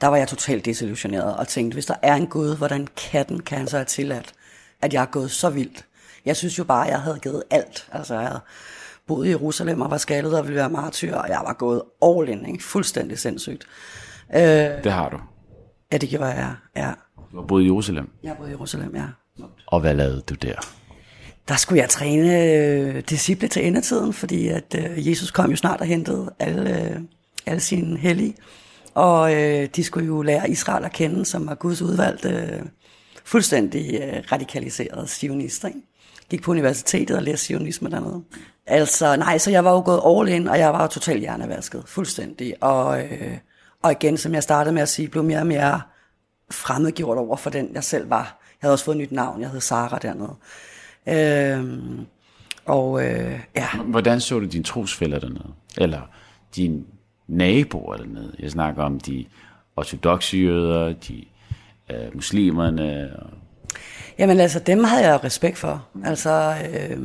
[0.00, 3.58] der var jeg totalt desillusioneret og tænkte, hvis der er en Gud, hvordan katten kan
[3.58, 4.32] han så have tilladt,
[4.82, 5.84] at jeg er gået så vildt.
[6.26, 7.88] Jeg synes jo bare, at jeg havde givet alt.
[7.92, 8.40] Altså, jeg havde
[9.06, 12.28] boet i Jerusalem og var skaldet og ville være martyr, og jeg var gået all
[12.28, 12.64] in, ikke?
[12.64, 13.66] fuldstændig sindssygt.
[14.34, 14.40] Øh,
[14.84, 15.18] det har du.
[15.92, 16.92] Ja, det gjorde jeg, ja.
[17.32, 18.10] Du har boet i Jerusalem?
[18.22, 19.04] Jeg har boet i Jerusalem, ja.
[19.66, 20.54] Og hvad lavede du der?
[21.48, 25.80] Der skulle jeg træne øh, disciple til endetiden, fordi at øh, Jesus kom jo snart
[25.80, 27.00] og hentede alle, øh,
[27.46, 28.34] alle sine hellige.
[28.94, 32.62] Og øh, de skulle jo lære Israel at kende, som var Guds udvalgte, øh,
[33.24, 35.68] fuldstændig øh, radikaliseret sionister.
[35.68, 35.80] Ikke?
[36.30, 38.22] Gik på universitetet og læste sionisme dernede.
[38.66, 41.82] Altså, nej, så jeg var jo gået all in, og jeg var jo totalt hjernevasket,
[41.86, 42.62] fuldstændig.
[42.62, 43.38] Og, øh,
[43.82, 45.80] og igen, som jeg startede med at sige, blev mere og mere
[46.50, 48.22] fremmedgjort over for den, jeg selv var.
[48.22, 50.34] Jeg havde også fået et nyt navn, jeg hed Sara dernede.
[51.08, 51.98] Øh,
[52.66, 53.68] og øh, ja.
[53.84, 55.52] Hvordan så du dine trosfælder dernede?
[55.78, 56.00] Eller
[56.56, 56.84] dine
[57.26, 58.36] naboer dernede?
[58.38, 59.24] Jeg snakker om de
[59.76, 61.24] ortodoxe jøder, de
[61.90, 63.16] øh, muslimerne.
[63.18, 63.30] Og...
[64.18, 65.86] Jamen altså, dem havde jeg respekt for.
[66.04, 66.98] Altså, øh,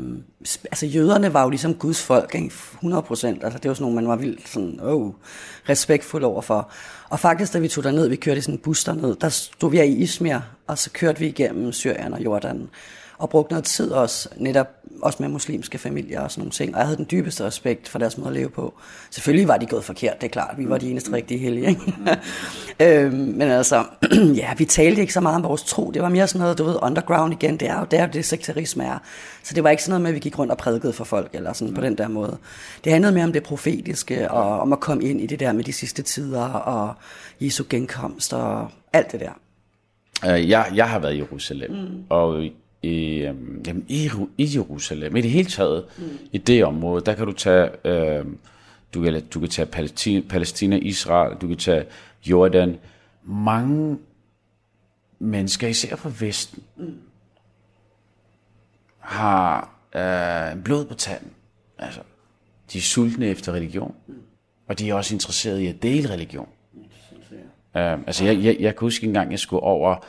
[0.65, 2.51] altså jøderne var jo ligesom Guds folk, ikke?
[2.73, 3.43] 100 procent.
[3.43, 5.11] Altså, det var sådan nogle, man var vildt sådan, oh,
[5.69, 6.71] respektfuld overfor.
[7.09, 9.71] Og faktisk, da vi tog derned, vi kørte i sådan en bus derned, der stod
[9.71, 12.69] vi i Ismir, og så kørte vi igennem Syrien og Jordan
[13.21, 14.67] og brugte noget tid også, netop
[15.01, 16.75] også med muslimske familier og sådan nogle ting.
[16.75, 18.73] Og jeg havde den dybeste respekt for deres måde at leve på.
[19.09, 20.55] Selvfølgelig var de gået forkert, det er klart.
[20.57, 21.69] Vi var de eneste rigtige hellige.
[21.69, 21.81] Ikke?
[23.05, 23.83] øhm, men altså,
[24.41, 25.91] ja, vi talte ikke så meget om vores tro.
[25.91, 27.57] Det var mere sådan noget, du ved, underground igen.
[27.57, 28.97] Det er jo der, det sekterisme er.
[29.43, 31.29] Så det var ikke sådan noget med, at vi gik rundt og prædikede for folk,
[31.33, 32.37] eller sådan på den der måde.
[32.83, 35.63] Det handlede mere om det profetiske, og om at komme ind i det der med
[35.63, 36.93] de sidste tider, og
[37.41, 39.31] Jesu genkomst, og alt det der.
[40.25, 42.03] Uh, jeg, jeg har været i Jerusalem, mm.
[42.09, 42.43] og
[42.83, 46.03] i, øhm, jamen, i, i Jerusalem, i det hele taget, mm.
[46.31, 48.25] i det område, der kan du tage, øh,
[48.93, 51.85] du, kan, du kan tage Palæstina, Palæstina, Israel, du kan tage
[52.25, 52.77] Jordan.
[53.23, 53.97] Mange
[55.19, 56.93] mennesker, især fra Vesten, mm.
[58.99, 61.31] har øh, blod på tanden.
[61.77, 62.01] Altså,
[62.73, 64.13] de er sultne efter religion, mm.
[64.67, 66.47] og de er også interesserede i at dele religion.
[66.73, 66.79] Mm.
[67.75, 70.05] Uh, altså, jeg, jeg, jeg kan huske en gang, jeg skulle over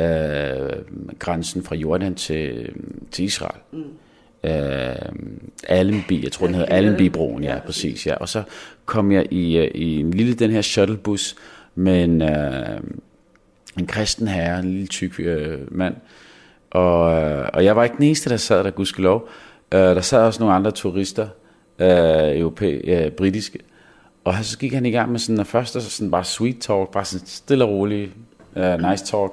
[0.00, 0.70] øh,
[1.18, 2.72] grænsen fra Jordan til,
[3.10, 3.60] til Israel.
[3.72, 3.84] Mm.
[4.44, 5.12] Øh,
[5.68, 8.14] Allenby, jeg tror den hedder Allenby-broen, ja, præcis, ja.
[8.14, 8.42] Og så
[8.84, 11.36] kom jeg i, øh, i en lille, den her shuttlebus
[11.74, 12.80] med en, øh,
[13.78, 15.94] en kristen herre, en lille tyk øh, mand.
[16.70, 19.28] Og, øh, og jeg var ikke den eneste, der sad der, gudskelov.
[19.74, 21.28] Øh, der sad også nogle andre turister,
[21.78, 23.58] øh, europæ, øh, britiske.
[24.24, 27.04] Og så gik han i gang med sådan, først så sådan bare sweet talk, bare
[27.04, 28.10] sådan stille og rolig,
[28.56, 29.32] uh, øh, nice talk.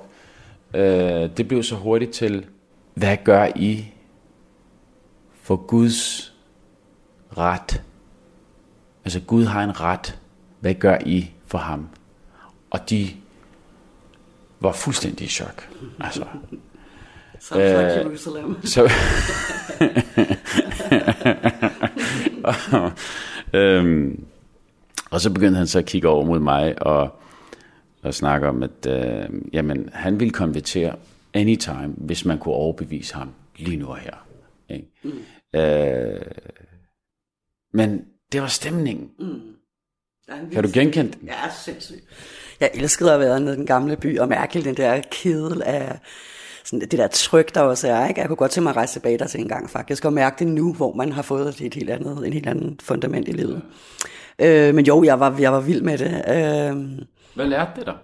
[0.74, 2.46] Øh, det blev så hurtigt til,
[2.94, 3.92] hvad gør I
[5.42, 6.34] for Guds
[7.38, 7.84] ret?
[9.06, 10.20] Altså Gud har en ret.
[10.60, 11.88] Hvad gør I for ham?
[12.70, 13.08] Og de
[14.60, 15.70] var fuldstændig i chok.
[16.00, 16.26] Altså,
[17.40, 18.58] Som øh, Jerusalem.
[18.74, 18.92] Så,
[22.44, 22.92] og,
[23.60, 24.24] øhm,
[25.10, 27.20] og så begyndte han så at kigge over mod mig, og
[28.08, 30.96] og snakker om, at øh, jamen, han ville konvertere
[31.34, 34.28] anytime, hvis man kunne overbevise ham lige nu og her.
[34.70, 34.88] Ikke?
[35.04, 35.60] Mm.
[35.60, 36.22] Øh,
[37.74, 39.10] men Det var stemningen.
[39.20, 39.42] Mm.
[40.52, 41.28] Kan du genkende den?
[41.28, 42.04] Ja, sindssygt.
[42.60, 46.00] Jeg elskede at være nede i den gamle by og mærke den der kedel af
[46.66, 48.08] sådan det der tryk, der også er.
[48.08, 48.22] Ikke?
[48.22, 50.36] Jeg kunne godt tænke mig at rejse tilbage der til en gang faktisk, og mærke
[50.40, 53.62] det nu, hvor man har fået et helt andet, en helt anden fundament i livet.
[54.40, 56.24] Øh, men jo, jeg var, jeg var vild med det.
[56.30, 57.06] Øh,
[57.38, 57.96] Hvad lærte det dig?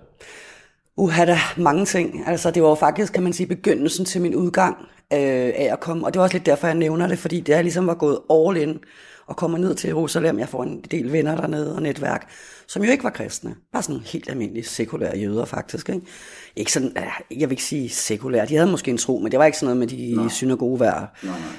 [0.97, 2.23] Uha, der mange ting.
[2.27, 4.77] Altså, det var jo faktisk, kan man sige, begyndelsen til min udgang
[5.13, 5.19] øh,
[5.55, 6.05] af at komme.
[6.05, 8.19] Og det var også lidt derfor, jeg nævner det, fordi det er ligesom var gået
[8.29, 8.79] all in
[9.27, 10.39] og kommer ned til Jerusalem.
[10.39, 12.29] Jeg får en del venner dernede og netværk,
[12.67, 13.55] som jo ikke var kristne.
[13.71, 15.89] Bare sådan helt almindelige sekulære jøder faktisk.
[15.89, 16.07] Ikke,
[16.55, 16.97] ikke sådan,
[17.31, 18.45] jeg vil ikke sige sekulære.
[18.45, 20.29] De havde måske en tro, men det var ikke sådan noget med de Nå.
[20.29, 21.05] synagoge hver,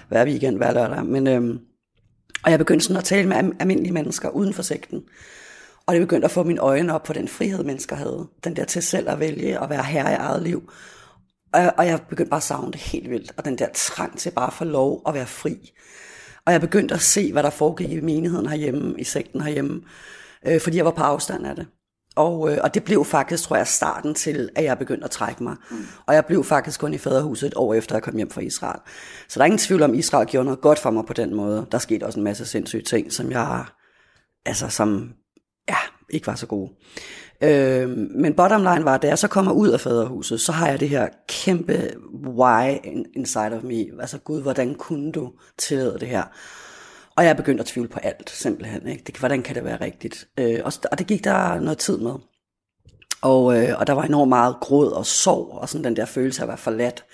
[0.09, 1.05] hver weekend, hver lørdag.
[1.05, 1.59] Men, øhm,
[2.45, 5.03] og jeg begyndte sådan at tale med almindelige mennesker uden for sekten.
[5.87, 8.29] Og det begyndte at få mine øjne op på den frihed, mennesker havde.
[8.45, 10.71] Den der til selv at vælge og være herre i eget liv.
[11.53, 13.33] Og jeg, og jeg begyndte bare at savne det helt vildt.
[13.37, 15.73] Og den der trang til bare at få lov at være fri.
[16.47, 19.83] Og jeg begyndte at se, hvad der foregik i menigheden herhjemme, i sekten herhjemme.
[20.47, 21.67] Øh, fordi jeg var på afstand af det.
[22.17, 25.43] Og, øh, og det blev faktisk, tror jeg, starten til, at jeg begyndte at trække
[25.43, 25.57] mig.
[25.71, 25.77] Mm.
[26.07, 28.41] Og jeg blev faktisk kun i faderhuset et år efter, at jeg kom hjem fra
[28.41, 28.81] Israel.
[29.29, 31.35] Så der er ingen tvivl om, at Israel gjorde noget godt for mig på den
[31.35, 31.67] måde.
[31.73, 33.65] Der skete også en masse sindssyge ting, som jeg,
[34.47, 35.13] altså som,
[35.69, 35.77] ja,
[36.11, 36.71] ikke var så gode.
[37.43, 40.69] Øh, men bottom line var, at da jeg så kommer ud af faderhuset, så har
[40.69, 41.95] jeg det her kæmpe
[42.27, 42.77] why
[43.17, 44.01] inside of me.
[44.01, 46.23] Altså, Gud, hvordan kunne du tillade det her?
[47.17, 48.89] Og jeg begyndte at tvivle på alt, simpelthen.
[48.89, 49.03] Ikke?
[49.07, 50.29] Det, hvordan kan det være rigtigt?
[50.39, 52.15] Øh, og, og det gik der noget tid med.
[53.23, 56.41] Og, øh, og der var enormt meget gråd og sorg, og sådan den der følelse
[56.41, 57.05] af at være forladt.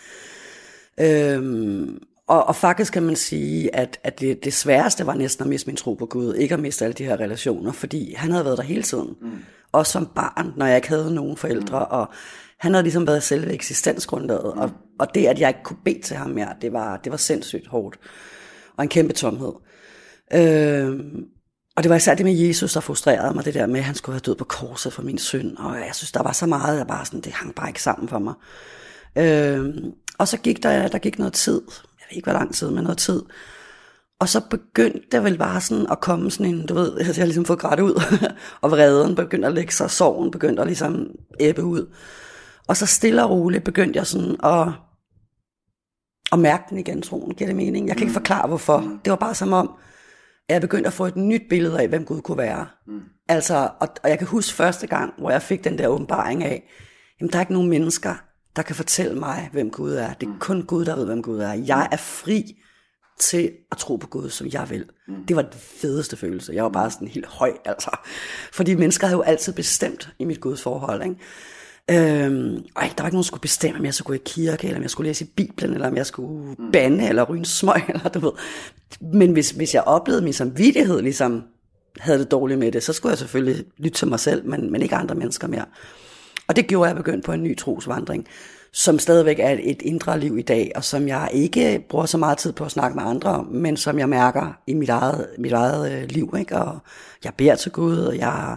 [1.00, 1.88] Øh,
[2.30, 5.66] og, og faktisk kan man sige, at, at det, det sværeste var næsten at miste
[5.66, 8.58] min tro på Gud, ikke at miste alle de her relationer, fordi han havde været
[8.58, 9.14] der hele tiden.
[9.20, 9.30] Mm.
[9.72, 11.96] Også som barn, når jeg ikke havde nogen forældre, mm.
[11.96, 12.08] og
[12.58, 14.60] han havde ligesom været selve eksistensgrundlaget, mm.
[14.60, 17.18] og, og det, at jeg ikke kunne bede til ham mere, det var, det var
[17.18, 17.98] sindssygt hårdt,
[18.76, 19.52] og en kæmpe tomhed.
[20.34, 21.00] Øh,
[21.76, 23.94] og det var især det med Jesus, der frustrerede mig, det der med, at han
[23.94, 26.78] skulle have død på korset for min synd, og jeg synes, der var så meget,
[26.78, 28.34] jeg bare sådan, det hang bare ikke sammen for mig.
[29.18, 29.74] Øh,
[30.18, 31.62] og så gik der, der gik noget tid,
[32.12, 33.23] ikke, hvor lang tid, men noget tid,
[34.20, 37.25] og så begyndte det vel bare sådan at komme sådan en, du ved, jeg har
[37.25, 38.03] ligesom fået grædt ud,
[38.62, 41.94] og vreden begyndte at lægge sig, sorgen begyndte at ligesom æbbe ud.
[42.68, 44.68] Og så stille og roligt begyndte jeg sådan at,
[46.33, 47.88] at mærke den igen, troen, giver det mening?
[47.88, 48.14] Jeg kan ikke mm.
[48.14, 48.79] forklare hvorfor.
[48.79, 48.99] Mm.
[48.99, 49.70] Det var bare som om,
[50.49, 52.66] at jeg begyndte at få et nyt billede af, hvem Gud kunne være.
[52.87, 53.01] Mm.
[53.29, 56.70] Altså, og, og jeg kan huske første gang, hvor jeg fik den der åbenbaring af,
[57.20, 58.14] jamen der er ikke nogen mennesker,
[58.56, 60.12] der kan fortælle mig, hvem Gud er.
[60.12, 61.52] Det er kun Gud, der ved, hvem Gud er.
[61.52, 62.56] Jeg er fri
[63.18, 64.84] til at tro på Gud, som jeg vil.
[65.08, 65.14] Mm.
[65.28, 66.52] Det var den fedeste følelse.
[66.52, 67.90] Jeg var bare sådan helt høj, altså.
[68.52, 71.16] Fordi mennesker havde jo altid bestemt i mit Guds forhold, ikke?
[71.90, 74.66] Øhm, og der var ikke nogen, der skulle bestemme, om jeg skulle gå i kirke,
[74.66, 76.72] eller om jeg skulle læse i Bibelen, eller om jeg skulle mm.
[76.72, 78.32] bande, eller ryge en smøg, eller du ved.
[79.00, 81.42] Men hvis, hvis jeg oplevede min samvittighed, ligesom
[81.98, 84.82] havde det dårligt med det, så skulle jeg selvfølgelig lytte til mig selv, men, men
[84.82, 85.64] ikke andre mennesker mere.
[86.50, 88.26] Og det gjorde jeg begyndt på en ny trosvandring
[88.72, 92.38] som stadigvæk er et indre liv i dag, og som jeg ikke bruger så meget
[92.38, 95.52] tid på at snakke med andre om, men som jeg mærker i mit eget, mit
[95.52, 96.34] eget øh, liv.
[96.38, 96.56] Ikke?
[96.56, 96.78] Og
[97.24, 98.56] jeg beder til Gud, og jeg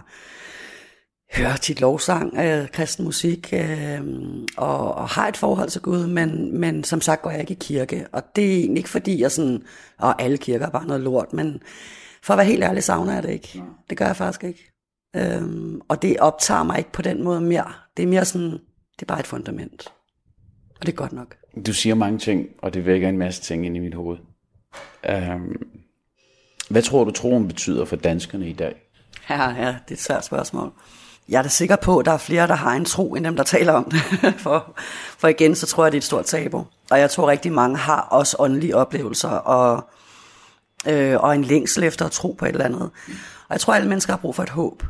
[1.34, 4.00] hører tit lovsang, øh, kristen musik, øh,
[4.56, 7.58] og, og har et forhold til Gud, men, men som sagt går jeg ikke i
[7.60, 8.06] kirke.
[8.12, 9.62] Og det er egentlig ikke fordi, jeg sådan,
[9.98, 11.62] og alle kirker er bare noget lort, men
[12.22, 13.62] for at være helt ærlig, savner jeg det ikke.
[13.90, 14.73] Det gør jeg faktisk ikke.
[15.14, 17.72] Øhm, og det optager mig ikke på den måde mere.
[17.96, 19.92] Det er mere sådan, det er bare et fundament.
[20.80, 21.36] Og det er godt nok.
[21.66, 24.18] Du siger mange ting, og det vækker en masse ting ind i mit hoved.
[25.08, 25.56] Um,
[26.70, 28.74] hvad tror du, troen betyder for danskerne i dag?
[29.30, 30.72] Ja, ja, det er et svært spørgsmål.
[31.28, 33.36] Jeg er da sikker på, at der er flere, der har en tro, end dem,
[33.36, 34.00] der taler om det.
[34.44, 34.78] for,
[35.18, 36.66] for igen, så tror jeg, det er et stort tabu.
[36.90, 39.88] Og jeg tror rigtig mange har også åndelige oplevelser, og,
[40.86, 42.90] øh, og en længsel efter at tro på et eller andet.
[43.48, 44.82] Og jeg tror, alle mennesker har brug for et håb.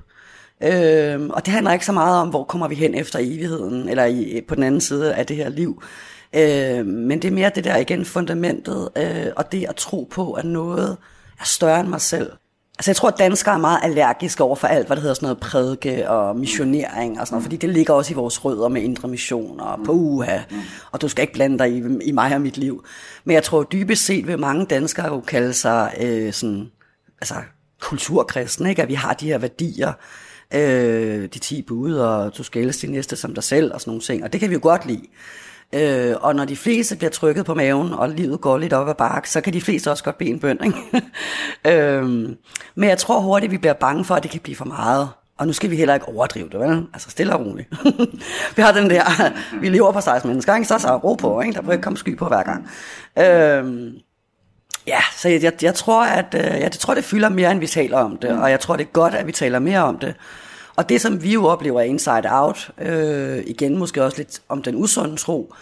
[0.65, 4.05] Øh, og det handler ikke så meget om, hvor kommer vi hen efter evigheden, eller
[4.05, 5.83] i, på den anden side af det her liv.
[6.37, 10.33] Øhm, men det er mere det der igen fundamentet, øh, og det at tro på,
[10.33, 10.97] at noget
[11.41, 12.33] er større end mig selv.
[12.79, 15.27] Altså jeg tror, at danskere er meget allergiske over for alt, hvad der hedder sådan
[15.27, 18.83] noget prædike og missionering og sådan noget, fordi det ligger også i vores rødder med
[18.83, 20.39] indre mission og på uha,
[20.93, 22.85] og du skal ikke blande dig i, i mig og mit liv.
[23.25, 26.71] Men jeg tror dybest set vil mange danskere jo kalde sig øh, sådan,
[27.21, 27.35] altså
[27.81, 28.83] kulturkristne, ikke?
[28.83, 29.93] at vi har de her værdier,
[30.55, 33.91] øh, de 10 bud, og du skal elske din næste som dig selv, og sådan
[33.91, 34.25] nogle ting.
[34.25, 35.07] Og det kan vi jo godt lide.
[35.75, 38.95] Øh, og når de fleste bliver trykket på maven, og livet går lidt op ad
[38.95, 40.59] bakke, så kan de fleste også godt bede en bøn.
[40.65, 40.79] Ikke?
[41.99, 42.05] øh,
[42.75, 45.09] men jeg tror hurtigt, vi bliver bange for, at det kan blive for meget.
[45.39, 46.87] Og nu skal vi heller ikke overdrive det, vel?
[46.93, 47.69] Altså stille og roligt.
[48.57, 50.69] vi har den der, vi lever på 16 mennesker, ikke?
[50.69, 51.55] så så ro på, ikke?
[51.55, 52.69] der prøver ikke komme sky på hver gang.
[53.19, 53.93] Øh,
[54.87, 57.67] Ja, så jeg, jeg, jeg tror, at øh, jeg tror, det fylder mere, end vi
[57.67, 58.43] taler om det, mm.
[58.43, 60.15] og jeg tror, det er godt, at vi taler mere om det.
[60.77, 64.77] Og det, som vi jo oplever inside out, øh, igen måske også lidt om den
[64.77, 65.55] usunde tro,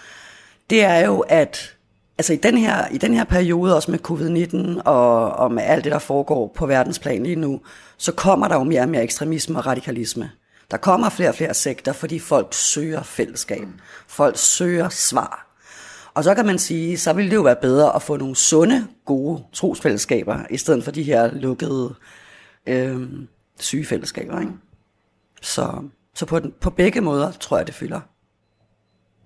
[0.71, 1.75] det er jo, at
[2.19, 5.85] altså i den her, i den her periode, også med covid-19 og, og med alt
[5.85, 7.61] det, der foregår på verdensplan lige nu,
[7.97, 10.31] så kommer der jo mere og mere ekstremisme og radikalisme.
[10.71, 13.67] Der kommer flere og flere sekter, fordi folk søger fællesskab.
[14.09, 15.52] Folk søger svar.
[16.15, 18.89] Og så kan man sige, så ville det jo være bedre at få nogle sunde,
[19.05, 21.95] gode trosfællesskaber, i stedet for de her lukkede
[22.67, 23.09] øh,
[23.61, 24.41] sygefællesskaber.
[24.41, 24.53] Ikke?
[25.43, 25.83] Så,
[26.15, 28.01] så på, den, på begge måder tror jeg, det fylder.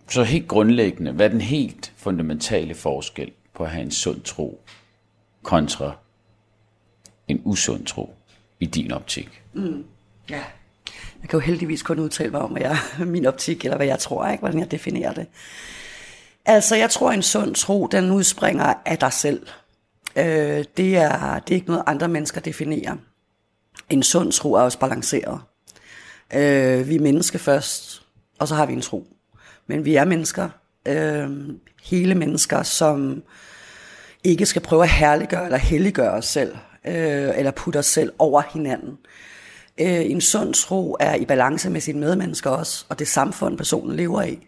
[0.09, 4.61] Så helt grundlæggende, hvad er den helt fundamentale forskel på at have en sund tro
[5.42, 5.96] kontra
[7.29, 8.14] en usund tro
[8.61, 9.42] i din optik?
[9.53, 9.85] Mm,
[10.31, 10.44] ja,
[11.22, 13.99] jeg kan jo heldigvis kun udtale mig om, hvad jeg, min optik, eller hvad jeg
[13.99, 14.40] tror, ikke?
[14.40, 15.27] hvordan jeg definerer det.
[16.46, 19.46] Altså, jeg tror, en sund tro, den udspringer af dig selv.
[20.16, 22.96] Øh, det, er, det er ikke noget, andre mennesker definerer.
[23.90, 25.40] En sund tro er også balanceret.
[26.35, 28.02] Øh, vi er menneske først,
[28.38, 29.06] og så har vi en tro.
[29.66, 30.48] Men vi er mennesker,
[30.88, 31.30] øh,
[31.82, 33.22] hele mennesker, som
[34.24, 38.42] ikke skal prøve at herliggøre eller helliggøre os selv, øh, eller putte os selv over
[38.52, 38.98] hinanden.
[39.80, 43.96] Øh, en sund tro er i balance med sine medmennesker også, og det samfund, personen
[43.96, 44.46] lever i.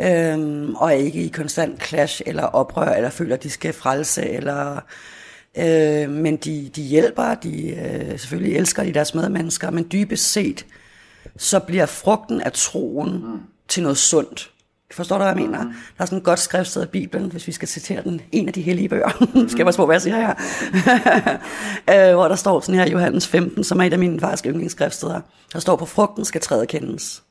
[0.00, 4.28] Øh, og er ikke i konstant clash eller oprør, eller føler, at de skal frelse,
[4.28, 4.80] eller...
[5.58, 10.66] Øh, men de, de hjælper, de øh, selvfølgelig elsker de deres medmennesker, men dybest set,
[11.36, 13.40] så bliver frugten af troen mm.
[13.68, 14.50] til noget sundt.
[14.90, 15.64] Forstår du, hvad jeg mener?
[15.64, 15.68] Mm.
[15.68, 18.52] Der er sådan et godt skriftsted i Bibelen, hvis vi skal citere den, en af
[18.52, 19.26] de hellige bøger.
[19.34, 19.48] Mm.
[19.48, 20.34] skal jeg bare spørge, hvad jeg siger her?
[22.10, 25.20] øh, hvor der står sådan her Johannes 15, som er et af mine faktisk yndlingsskriftssteder.
[25.52, 27.22] Der står, på frugten skal træet kendes.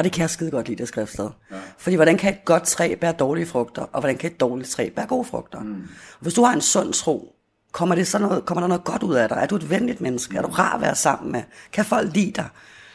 [0.00, 1.28] Og det kan jeg skide godt lide, det skriftsted.
[1.50, 1.56] Ja.
[1.78, 4.88] Fordi hvordan kan et godt træ bære dårlige frugter, og hvordan kan et dårligt træ
[4.96, 5.60] bære gode frugter?
[5.60, 5.88] Mm.
[6.20, 7.34] Hvis du har en sund tro,
[7.72, 9.38] kommer, det så noget, kommer der noget godt ud af dig?
[9.40, 10.36] Er du et venligt menneske?
[10.36, 11.42] Er du rar at være sammen med?
[11.72, 12.48] Kan folk lide dig?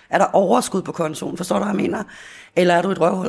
[0.09, 1.37] Er der overskud på kontoen?
[1.37, 2.03] Forstår du, hvad jeg mener?
[2.55, 3.27] Eller er du et røvhul?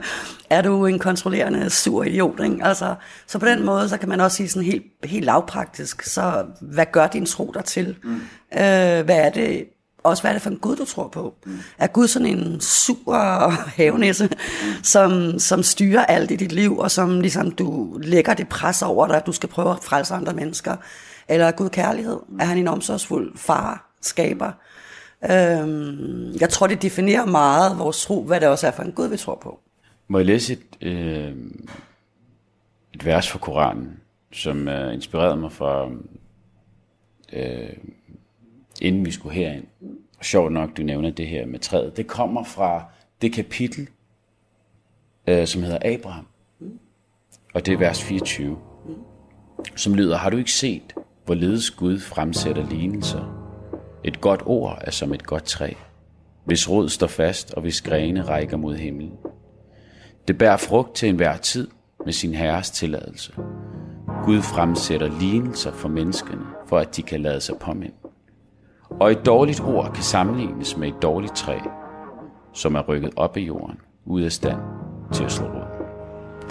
[0.50, 2.40] er du en kontrollerende sur idiot?
[2.44, 2.58] Ikke?
[2.62, 2.94] Altså,
[3.26, 6.86] så på den måde, så kan man også sige sådan helt, helt lavpraktisk, så hvad
[6.92, 7.96] gør din tro der til?
[8.02, 8.14] Mm.
[8.14, 9.64] Øh, hvad er det,
[10.02, 11.34] også hvad er det for en Gud, du tror på?
[11.46, 11.58] Mm.
[11.78, 13.14] Er Gud sådan en sur
[13.76, 14.28] havenisse,
[14.82, 19.06] som, som styrer alt i dit liv, og som ligesom du lægger det pres over
[19.06, 20.76] dig, at du skal prøve at frelse andre mennesker?
[21.28, 22.18] Eller er Gud kærlighed?
[22.40, 24.52] Er han en omsorgsfuld far, skaber?
[25.24, 29.08] Øhm, jeg tror, det definerer meget vores tro, hvad det også er for en Gud,
[29.08, 29.60] vi tror på.
[30.08, 31.36] Må jeg læse et, øh,
[32.94, 34.00] et vers fra Koranen,
[34.32, 35.88] som øh, inspirerede mig fra,
[37.32, 37.76] øh,
[38.80, 39.64] inden vi skulle herind.
[40.22, 41.96] Sjovt nok, du nævner det her med træet.
[41.96, 42.84] Det kommer fra
[43.22, 43.88] det kapitel,
[45.26, 46.26] øh, som hedder Abraham.
[47.54, 48.58] Og det er vers 24,
[49.76, 53.38] som lyder, har du ikke set, hvorledes Gud fremsætter lignelser
[54.04, 55.72] et godt ord er som et godt træ,
[56.44, 59.12] hvis rod står fast og hvis grene rækker mod himlen.
[60.28, 61.68] Det bærer frugt til enhver tid
[62.04, 63.32] med sin herres tilladelse.
[64.24, 67.94] Gud fremsætter lignelser for menneskene, for at de kan lade sig påminde.
[68.90, 71.58] Og et dårligt ord kan sammenlignes med et dårligt træ,
[72.52, 74.58] som er rykket op i jorden, ud af stand
[75.12, 75.68] til at slå rod.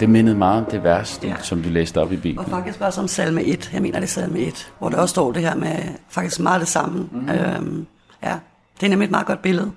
[0.00, 1.34] Det mindede meget om det vers, ja.
[1.42, 2.38] som du læste op i Bibelen.
[2.38, 3.70] Og faktisk også om salme 1.
[3.72, 5.76] Jeg mener, det er salme 1, hvor der også står det her med
[6.08, 7.08] faktisk meget det samme.
[7.12, 7.28] Mm.
[7.28, 7.86] Øhm,
[8.22, 8.38] ja,
[8.80, 9.72] det er nemlig et meget godt billede.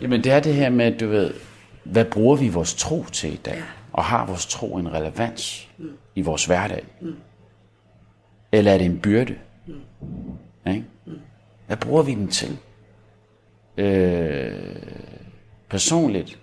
[0.00, 1.34] Jamen, det er det her med, du ved,
[1.84, 3.54] hvad bruger vi vores tro til i dag?
[3.54, 3.62] Ja.
[3.92, 5.88] Og har vores tro en relevans mm.
[6.14, 6.86] i vores hverdag?
[7.00, 7.14] Mm.
[8.52, 9.34] Eller er det en byrde?
[9.66, 10.70] Mm.
[10.70, 10.84] Ikke?
[11.68, 12.58] Hvad bruger vi den til?
[13.76, 14.76] Øh,
[15.68, 16.38] personligt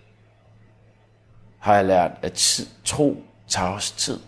[1.59, 4.19] har jeg lært, at tro tager os tid.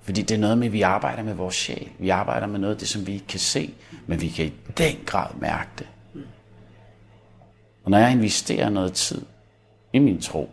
[0.00, 1.88] Fordi det er noget med, at vi arbejder med vores sjæl.
[1.98, 3.74] Vi arbejder med noget af det, som vi ikke kan se,
[4.06, 5.88] men vi kan i den grad mærke det.
[7.84, 9.22] Og når jeg investerer noget tid
[9.92, 10.50] i min tro,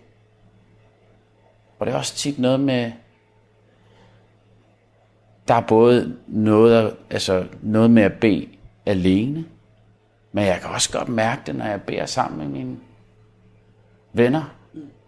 [1.80, 2.92] og det er også tit noget med,
[5.48, 8.48] der er både noget, altså noget med at bede
[8.86, 9.46] alene,
[10.32, 12.78] men jeg kan også godt mærke det, når jeg beder sammen med mine
[14.14, 14.56] venner,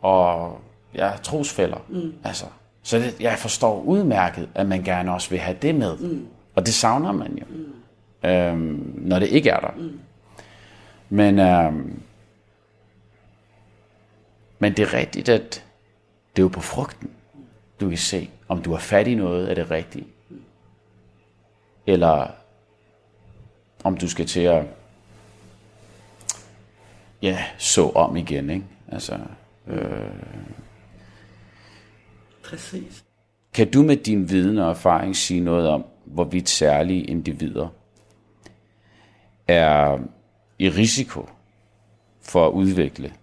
[0.01, 0.61] og
[0.95, 1.85] ja, trosfælder.
[1.89, 2.13] Mm.
[2.23, 2.45] Altså,
[2.83, 5.97] så det, jeg forstår udmærket, at man gerne også vil have det med.
[5.97, 6.27] Mm.
[6.55, 8.29] Og det savner man jo, mm.
[8.29, 9.71] øhm, når det ikke er der.
[9.77, 9.99] Mm.
[11.09, 12.01] Men, øhm,
[14.59, 15.65] men det er rigtigt, at
[16.35, 17.11] det er jo på frugten,
[17.81, 20.07] du kan se, om du har fat i noget af det rigtige.
[21.87, 22.27] Eller
[23.83, 24.65] om du skal til at
[27.21, 28.49] ja, så om igen.
[28.49, 28.65] Ikke?
[28.87, 29.19] Altså,
[29.67, 29.81] øh,
[32.43, 33.03] Præcis.
[33.53, 37.67] Kan du med din viden og erfaring sige noget om, hvorvidt særlige individer
[39.47, 39.97] er
[40.59, 41.29] i risiko
[42.21, 43.13] for at udvikle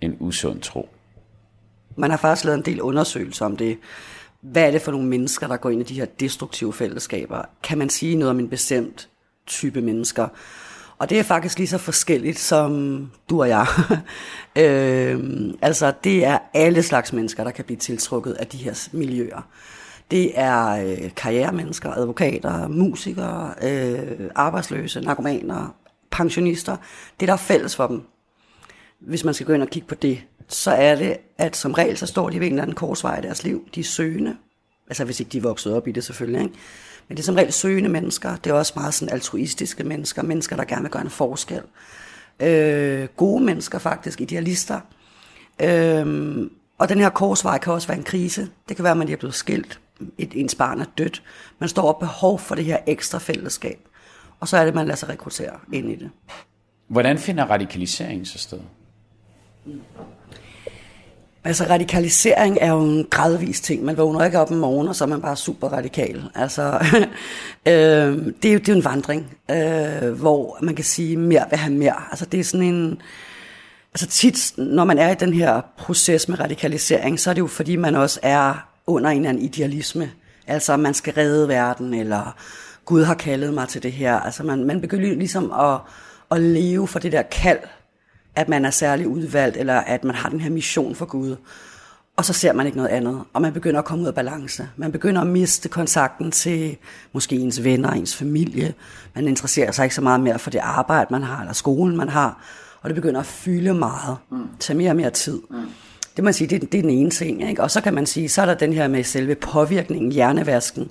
[0.00, 0.88] en usund tro?
[1.96, 3.78] Man har faktisk lavet en del undersøgelser om det.
[4.40, 7.42] Hvad er det for nogle mennesker, der går ind i de her destruktive fællesskaber?
[7.62, 9.08] Kan man sige noget om en bestemt
[9.46, 10.28] type mennesker?
[11.02, 13.66] Og det er faktisk lige så forskelligt som du og jeg.
[14.62, 19.48] øhm, altså, det er alle slags mennesker, der kan blive tiltrukket af de her miljøer.
[20.10, 25.74] Det er øh, karrieremennesker, advokater, musikere, øh, arbejdsløse, narkomaner,
[26.10, 26.76] pensionister.
[27.20, 28.02] Det, der er fælles for dem,
[29.00, 31.96] hvis man skal gå ind og kigge på det, så er det, at som regel,
[31.96, 33.68] så står de ved en eller anden korsvej i deres liv.
[33.74, 34.36] De er søgende.
[34.88, 36.42] Altså hvis ikke de er vokset op i det selvfølgelig.
[36.42, 36.54] Ikke?
[37.08, 38.36] Men det er som regel søgende mennesker.
[38.36, 40.22] Det er også meget sådan altruistiske mennesker.
[40.22, 41.62] Mennesker, der gerne vil gøre en forskel.
[42.40, 44.80] Øh, gode mennesker faktisk, idealister.
[45.62, 46.36] Øh,
[46.78, 48.48] og den her korsvej kan også være en krise.
[48.68, 49.80] Det kan være, at man er blevet skilt.
[50.18, 51.22] Et, ens barn er dødt.
[51.58, 53.78] Man står op behov for det her ekstra fællesskab.
[54.40, 56.10] Og så er det, man lader sig rekruttere ind i det.
[56.88, 58.58] Hvordan finder radikalisering så sted?
[61.44, 63.84] Altså radikalisering er jo en gradvis ting.
[63.84, 66.24] Man vågner ikke op en morgen, og så er man bare super radikal.
[66.34, 66.62] Altså,
[67.68, 67.72] øh,
[68.42, 71.58] det, er jo, det er jo en vandring, øh, hvor man kan sige, mere vil
[71.58, 71.96] have mere.
[72.10, 73.02] Altså det er sådan en...
[73.94, 77.46] Altså tit, når man er i den her proces med radikalisering, så er det jo
[77.46, 80.10] fordi, man også er under en eller anden idealisme.
[80.46, 82.36] Altså man skal redde verden, eller
[82.84, 84.20] Gud har kaldet mig til det her.
[84.20, 85.78] Altså man, man begynder ligesom at,
[86.30, 87.58] at leve for det der kald,
[88.36, 91.36] at man er særlig udvalgt, eller at man har den her mission for Gud.
[92.16, 94.68] Og så ser man ikke noget andet, og man begynder at komme ud af balance.
[94.76, 96.76] Man begynder at miste kontakten til
[97.12, 98.74] måske ens venner, ens familie.
[99.14, 102.08] Man interesserer sig ikke så meget mere for det arbejde, man har, eller skolen, man
[102.08, 102.44] har.
[102.82, 104.48] Og det begynder at fylde meget, mm.
[104.60, 105.40] tage mere og mere tid.
[105.50, 105.56] Mm.
[106.16, 107.48] Det må man sige, det, det er den ene ting.
[107.48, 107.62] Ikke?
[107.62, 110.90] Og så kan man sige, så er der den her med selve påvirkningen, hjernevasken.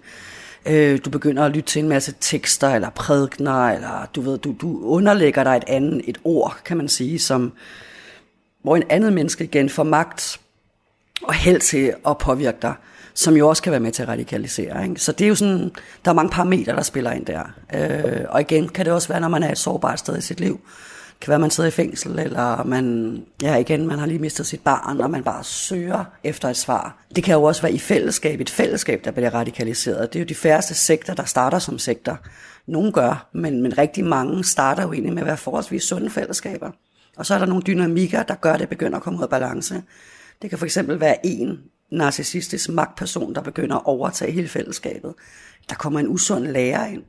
[0.66, 4.55] Øh, du begynder at lytte til en masse tekster eller prædikner, eller du ved, du,
[4.62, 7.53] du underlægger dig et andet, et ord, kan man sige, som,
[8.64, 10.39] hvor en andet menneske igen får magt
[11.24, 12.74] og held til at påvirke dig,
[13.14, 14.84] som jo også kan være med til at radikalisere.
[14.84, 14.99] Ikke?
[14.99, 15.72] Så det er jo sådan,
[16.05, 17.43] der er mange parametre, der spiller ind der.
[17.74, 20.39] Øh, og igen kan det også være, når man er et sårbart sted i sit
[20.39, 20.62] liv,
[21.22, 24.45] kan være, at man sidder i fængsel, eller man, ja igen, man har lige mistet
[24.47, 27.05] sit barn, og man bare søger efter et svar.
[27.15, 30.13] Det kan jo også være i fællesskab, et fællesskab, der bliver radikaliseret.
[30.13, 32.15] Det er jo de færreste sekter, der starter som sekter.
[32.67, 36.72] Nogle gør, men, men rigtig mange starter jo egentlig med at være forholdsvis sunde fællesskaber.
[37.17, 39.30] Og så er der nogle dynamikker, der gør, at det begynder at komme ud af
[39.30, 39.84] balance.
[40.41, 41.59] Det kan for eksempel være en
[41.91, 45.13] narcissistisk magtperson, der begynder at overtage hele fællesskabet.
[45.69, 47.03] Der kommer en usund lærer ind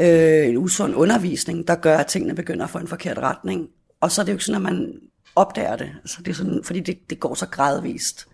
[0.00, 3.68] øh, en usund undervisning, der gør, at tingene begynder at få en forkert retning.
[4.00, 4.92] Og så er det jo ikke sådan, at man
[5.36, 8.28] opdager det, altså det er sådan, fordi det, det går så gradvist.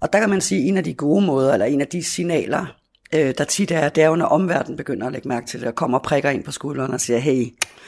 [0.00, 2.02] Og der kan man sige, at en af de gode måder, eller en af de
[2.02, 2.66] signaler,
[3.14, 5.68] øh, der tit er, det er jo, når omverdenen begynder at lægge mærke til det,
[5.68, 7.46] og kommer og prikker ind på skulderen og siger, hey,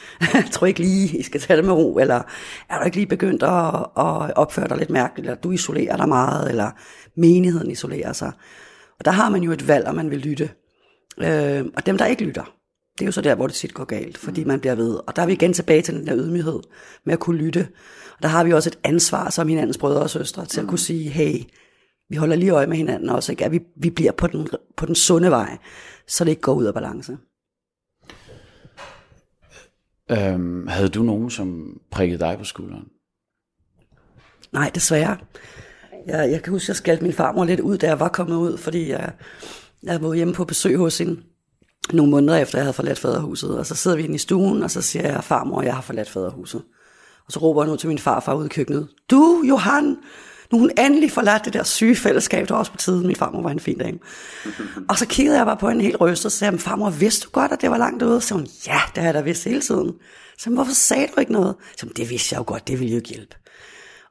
[0.51, 2.21] tror ikke lige, I skal tage det med ro, eller
[2.69, 6.09] er du ikke lige begyndt at, at opføre dig lidt mærkeligt, eller du isolerer dig
[6.09, 6.71] meget, eller
[7.15, 8.31] menigheden isolerer sig.
[8.99, 10.49] Og der har man jo et valg, om man vil lytte.
[11.17, 12.58] Øh, og dem, der ikke lytter,
[12.99, 14.99] det er jo så der, hvor det tit går galt, fordi man bliver ved.
[15.07, 16.59] Og der er vi igen tilbage til den der ydmyghed
[17.03, 17.67] med at kunne lytte.
[18.17, 20.79] Og der har vi også et ansvar som hinandens brødre og søstre til at kunne
[20.79, 21.43] sige, hey,
[22.09, 23.45] vi holder lige øje med hinanden også, ikke?
[23.45, 24.47] at vi, vi bliver på den,
[24.77, 25.57] på den sunde vej,
[26.07, 27.17] så det ikke går ud af balance.
[30.11, 32.87] Øhm, havde du nogen, som prikkede dig på skulderen?
[34.51, 35.17] Nej, desværre.
[36.07, 38.35] Jeg, jeg kan huske, at jeg skældte min farmor lidt ud, da jeg var kommet
[38.35, 39.13] ud, fordi jeg,
[39.83, 41.21] jeg var hjemme på besøg hos hende
[41.93, 43.57] nogle måneder efter, jeg havde forladt faderhuset.
[43.57, 46.09] Og så sidder vi inde i stuen, og så siger jeg, farmor, jeg har forladt
[46.09, 46.61] faderhuset.
[47.25, 49.97] Og så råber jeg nu til min farfar ude i køkkenet, du, Johan,
[50.51, 53.07] nu hun endelig forladt det der syge fællesskab, der også på tiden.
[53.07, 53.99] Min farmor var en fin dame.
[54.89, 57.25] Og så kiggede jeg bare på en helt rystet, og så sagde jeg, farmor, vidste
[57.25, 58.21] du godt, at det var langt ude?
[58.21, 59.93] Så hun, ja, det har jeg da vidst hele tiden.
[60.37, 61.55] Så hvorfor sagde du ikke noget?
[61.77, 63.35] Så det vidste jeg jo godt, det ville jo hjælpe.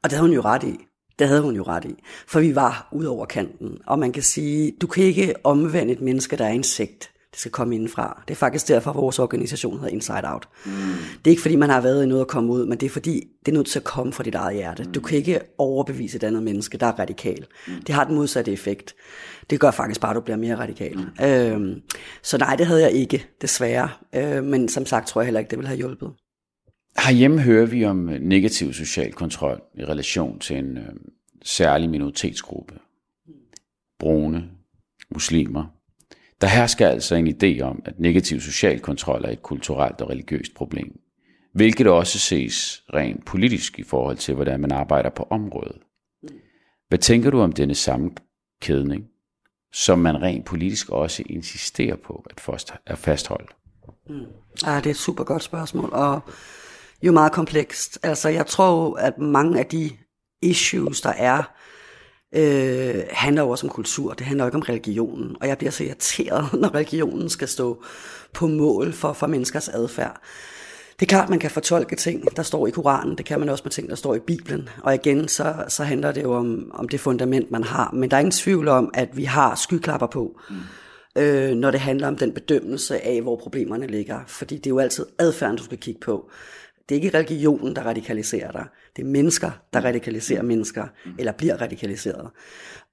[0.03, 0.77] Og det havde hun jo ret i.
[1.19, 1.95] Det havde hun jo ret i.
[2.29, 3.79] For vi var ud over kanten.
[3.87, 7.11] Og man kan sige, du kan ikke omvende et menneske, der er insekt.
[7.33, 8.22] Det skal komme indenfra.
[8.29, 10.49] Det er faktisk derfor, vores organisation hedder Inside Out.
[10.64, 10.72] Mm.
[11.24, 12.91] Det er ikke fordi, man har været i noget at komme ud, men det er
[12.91, 14.83] fordi, det er nødt til at komme fra dit eget hjerte.
[14.83, 14.93] Mm.
[14.93, 17.47] Du kan ikke overbevise et andet menneske, der er radikal.
[17.66, 17.72] Mm.
[17.87, 18.95] Det har den modsatte effekt.
[19.51, 20.97] Det gør faktisk bare, at du bliver mere radikal.
[20.97, 21.24] Mm.
[21.24, 21.83] Øhm,
[22.22, 23.89] så nej, det havde jeg ikke, desværre.
[24.14, 26.12] Øh, men som sagt tror jeg heller ikke, det ville have hjulpet.
[27.07, 30.85] Herhjemme hører vi om negativ social kontrol i relation til en øh,
[31.43, 32.74] særlig minoritetsgruppe.
[33.99, 34.45] Brune,
[35.11, 35.78] muslimer,
[36.41, 40.55] der hersker altså en idé om, at negativ social kontrol er et kulturelt og religiøst
[40.55, 41.01] problem,
[41.53, 45.78] hvilket også ses rent politisk i forhold til, hvordan man arbejder på området.
[46.89, 49.05] Hvad tænker du om denne sammenkædning?
[49.72, 52.26] som man rent politisk også insisterer på
[52.86, 53.49] at fastholde?
[54.09, 54.14] Mm.
[54.66, 56.20] Ja, det er et super godt spørgsmål, og
[57.03, 57.99] jo meget komplekst.
[58.03, 59.91] Altså, jeg tror, at mange af de
[60.43, 61.43] issues, der er,
[62.35, 64.12] øh, handler jo også om kultur.
[64.12, 65.37] Det handler jo ikke om religionen.
[65.41, 67.83] Og jeg bliver så irriteret, når religionen skal stå
[68.33, 70.20] på mål for, for menneskers adfærd.
[71.01, 73.18] Det er klart, man kan fortolke ting, der står i Koranen.
[73.18, 74.68] Det kan man også med ting, der står i Bibelen.
[74.83, 77.91] Og igen, så, så handler det jo om, om det fundament, man har.
[77.93, 81.22] Men der er ingen tvivl om, at vi har skyklapper på, mm.
[81.22, 84.20] øh, når det handler om den bedømmelse af, hvor problemerne ligger.
[84.26, 86.31] Fordi det er jo altid adfærden, du skal kigge på.
[86.89, 88.66] Det er ikke religionen, der radikaliserer dig.
[88.97, 90.86] Det er mennesker, der radikaliserer mennesker,
[91.18, 92.30] eller bliver radikaliseret.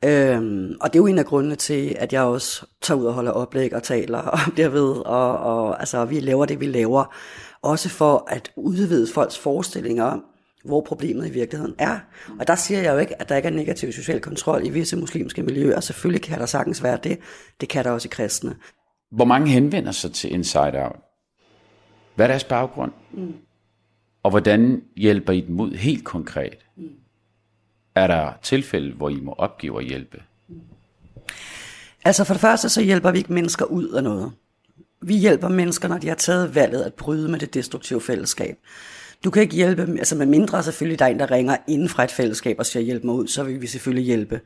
[0.06, 3.14] Øhm, og det er jo en af grundene til, at jeg også tager ud og
[3.14, 7.16] holder oplæg og taler om det ved, og, og altså, vi laver det, vi laver.
[7.62, 10.24] Også for at udvide folks forestillinger om,
[10.66, 12.00] hvor problemet i virkeligheden er.
[12.40, 14.98] Og der siger jeg jo ikke, at der ikke er negativ social kontrol i visse
[14.98, 15.80] muslimske miljøer.
[15.80, 17.20] Selvfølgelig kan der sagtens være det.
[17.62, 18.56] Det kan der også i kristne.
[19.12, 20.96] Hvor mange henvender sig til Inside Out?
[22.16, 22.92] Hvad er deres baggrund?
[23.14, 23.34] Mm.
[24.26, 26.58] Og hvordan hjælper I dem ud helt konkret?
[26.76, 26.90] Mm.
[27.96, 30.22] Er der tilfælde, hvor I må opgive at hjælpe?
[30.48, 30.62] Mm.
[32.06, 34.32] Altså for det første, så hjælper vi ikke mennesker ud af noget.
[35.02, 38.58] Vi hjælper mennesker, når de har taget valget at bryde med det destruktive fællesskab.
[39.26, 42.04] Du kan ikke hjælpe, altså med mindre selvfølgelig, der er en, der ringer inden fra
[42.04, 44.42] et fællesskab og siger, hjælp mig ud, så vil vi selvfølgelig hjælpe.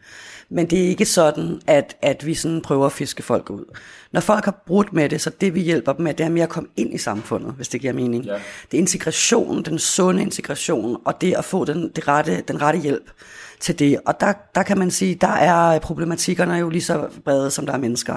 [0.50, 3.78] Men det er ikke sådan, at, at vi sådan prøver at fiske folk ud.
[4.12, 6.44] Når folk har brudt med det, så det vi hjælper dem med, det er mere
[6.44, 8.26] at komme ind i samfundet, hvis det giver mening.
[8.26, 8.34] Ja.
[8.72, 12.80] Det er integration, den sunde integration, og det at få den, det rette, den rette
[12.80, 13.12] hjælp
[13.60, 14.00] til det.
[14.06, 17.74] Og der, der kan man sige, der er problematikkerne jo lige så brede, som der
[17.74, 18.16] er mennesker.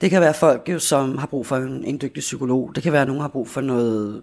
[0.00, 2.72] Det kan være folk, jo, som har brug for en, en dygtig psykolog.
[2.74, 4.22] Det kan være, at nogen har brug for noget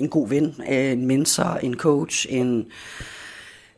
[0.00, 2.66] en god ven, en mentor, en coach, en...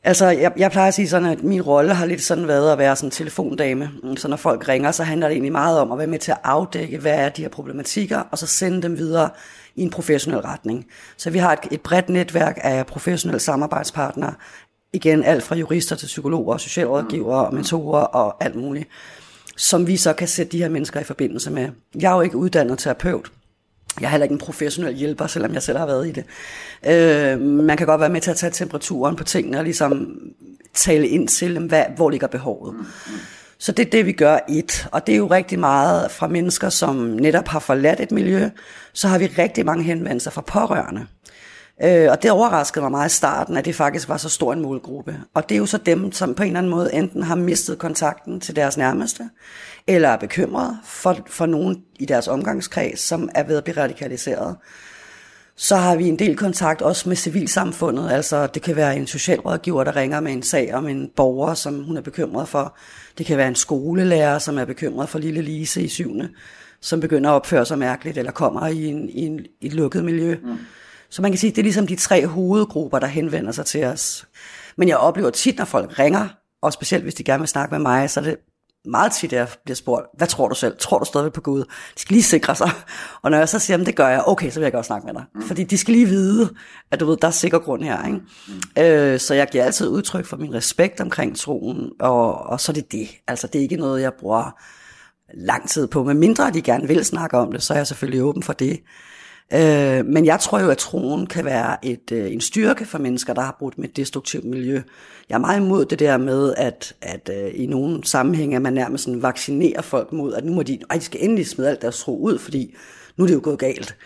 [0.04, 2.78] Altså, jeg, jeg plejer at sige sådan, at min rolle har lidt sådan været at
[2.78, 3.90] være sådan en telefondame.
[4.16, 6.38] Så når folk ringer, så handler det egentlig meget om at være med til at
[6.44, 9.30] afdække, hvad er de her problematikker, og så sende dem videre
[9.76, 10.86] i en professionel retning.
[11.16, 14.34] Så vi har et, et bredt netværk af professionelle samarbejdspartnere.
[14.92, 18.88] Igen, alt fra jurister til psykologer, socialrådgivere og mentorer og alt muligt,
[19.56, 21.68] som vi så kan sætte de her mennesker i forbindelse med.
[22.00, 23.32] Jeg er jo ikke uddannet terapeut,
[24.00, 26.24] jeg er heller ikke en professionel hjælper, selvom jeg selv har været i det.
[26.86, 30.18] Øh, man kan godt være med til at tage temperaturen på tingene og ligesom
[30.74, 32.74] tale ind til, hvad, hvor ligger behovet.
[33.58, 34.88] Så det er det, vi gør et.
[34.92, 38.48] Og det er jo rigtig meget fra mennesker, som netop har forladt et miljø.
[38.92, 41.06] Så har vi rigtig mange henvendelser fra pårørende.
[41.84, 44.62] Øh, og det overraskede mig meget i starten, at det faktisk var så stor en
[44.62, 45.16] målgruppe.
[45.34, 47.78] Og det er jo så dem, som på en eller anden måde enten har mistet
[47.78, 49.30] kontakten til deres nærmeste,
[49.86, 54.56] eller er bekymret for, for nogen i deres omgangskreds, som er ved at blive radikaliseret.
[55.56, 59.84] Så har vi en del kontakt også med civilsamfundet, altså det kan være en socialrådgiver,
[59.84, 62.76] der ringer med en sag om en borger, som hun er bekymret for.
[63.18, 66.30] Det kan være en skolelærer, som er bekymret for lille Lise i syvende,
[66.80, 70.04] som begynder at opføre sig mærkeligt, eller kommer i, en, i, en, i et lukket
[70.04, 70.36] miljø.
[70.42, 70.56] Mm.
[71.10, 74.26] Så man kan sige, det er ligesom de tre hovedgrupper, der henvender sig til os.
[74.76, 76.28] Men jeg oplever tit, når folk ringer,
[76.62, 78.36] og specielt hvis de gerne vil snakke med mig, så er det
[78.84, 80.76] meget tit, jeg bliver spurgt, hvad tror du selv?
[80.78, 81.60] Tror du stadigvæk på Gud?
[81.94, 82.70] De skal lige sikre sig.
[83.22, 85.14] Og når jeg så siger, det gør jeg, okay, så vil jeg godt snakke med
[85.14, 85.24] dig.
[85.34, 85.42] Mm.
[85.42, 86.54] Fordi de skal lige vide,
[86.90, 88.06] at du ved, der er sikker grund her.
[88.06, 88.20] Ikke?
[88.76, 88.82] Mm.
[88.82, 92.74] Øh, så jeg giver altid udtryk for min respekt omkring troen, og, og så er
[92.74, 93.08] det det.
[93.28, 94.60] Altså, det er ikke noget, jeg bruger
[95.34, 96.04] lang tid på.
[96.04, 98.80] Men mindre de gerne vil snakke om det, så er jeg selvfølgelig åben for det.
[99.54, 103.34] Øh, men jeg tror jo, at troen kan være et, øh, en styrke for mennesker,
[103.34, 104.82] der har brugt med et destruktivt miljø.
[105.28, 108.72] Jeg er meget imod det der med, at, at øh, i nogle sammenhænge, at man
[108.72, 111.82] nærmest sådan vaccinerer folk mod, at nu må de, ej, de skal endelig smide alt
[111.82, 112.74] deres tro ud, fordi
[113.16, 113.96] nu er det jo gået galt.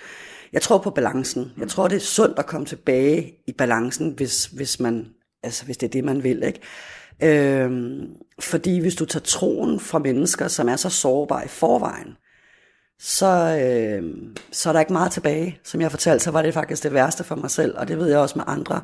[0.53, 1.53] Jeg tror på balancen.
[1.59, 5.07] Jeg tror, det er sundt at komme tilbage i balancen, hvis, hvis, man,
[5.43, 6.43] altså, hvis det er det, man vil.
[6.43, 6.61] Ikke?
[7.23, 8.07] Øhm,
[8.41, 12.17] fordi hvis du tager troen fra mennesker, som er så sårbare i forvejen,
[13.01, 14.15] så, øh,
[14.53, 15.59] så er der ikke meget tilbage.
[15.65, 18.09] Som jeg fortalte, så var det faktisk det værste for mig selv, og det ved
[18.09, 18.81] jeg også med andre,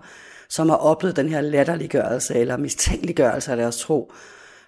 [0.48, 4.12] som har oplevet den her latterliggørelse eller mistænkeliggørelse af deres tro.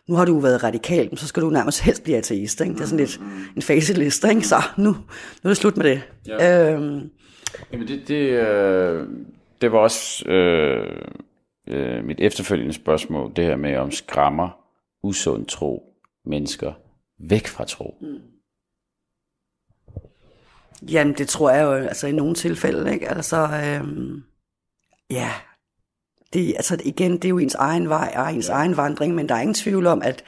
[0.08, 2.60] Nu har du været radikal, så skal du nærmest helst blive ateist.
[2.60, 2.74] Ikke?
[2.74, 3.20] Det er sådan lidt
[3.56, 4.42] en faceliste, ikke?
[4.42, 4.96] så nu, nu
[5.44, 6.02] er det slut med det.
[6.26, 6.72] Ja.
[6.72, 7.10] Øhm.
[7.72, 9.08] Jamen det, det, øh,
[9.60, 10.96] det var også øh,
[11.68, 14.48] øh, mit efterfølgende spørgsmål, det her med om skræmmer
[15.02, 15.82] usund tro
[16.26, 16.72] mennesker
[17.28, 17.94] væk fra tro.
[18.00, 18.33] Mm.
[20.90, 23.08] Jamen, det tror jeg jo, altså i nogle tilfælde, ikke?
[23.08, 24.22] Altså, øhm,
[25.10, 25.30] ja,
[26.32, 28.54] det, altså igen, det er jo ens egen vej og ens ja.
[28.54, 30.24] egen vandring, men der er ingen tvivl om, at,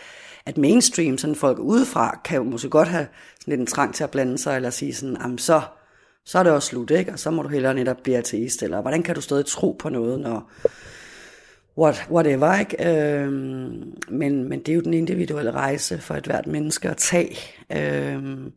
[0.46, 3.06] at mainstream, sådan folk udefra, kan jo måske godt have
[3.40, 5.60] sådan lidt en trang til at blande sig, eller sige sådan, jamen så,
[6.24, 7.12] så er det også slut, ikke?
[7.12, 9.88] Og så må du hellere netop blive ateist, eller hvordan kan du stadig tro på
[9.88, 10.50] noget, når,
[11.78, 12.88] what, whatever, ikke?
[12.88, 17.36] Øhm, men, men det er jo den individuelle rejse for et hvert menneske at tage.
[17.72, 18.52] Øhm,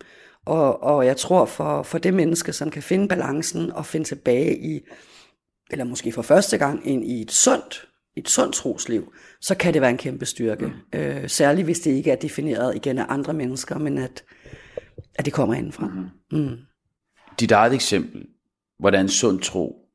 [0.46, 4.60] og, og jeg tror for, for det menneske, som kan finde balancen og finde tilbage
[4.60, 4.82] i,
[5.72, 9.82] eller måske for første gang ind i et sundt, et sundt trosliv, så kan det
[9.82, 10.66] være en kæmpe styrke.
[10.66, 11.00] Mm.
[11.00, 14.24] Øh, særligt hvis det ikke er defineret igen af andre mennesker, men at,
[15.16, 15.88] at det kommer indenfra.
[15.88, 16.40] Mm.
[16.40, 16.58] Mm.
[17.40, 18.28] Dit eget eksempel,
[18.80, 19.86] hvordan sund tro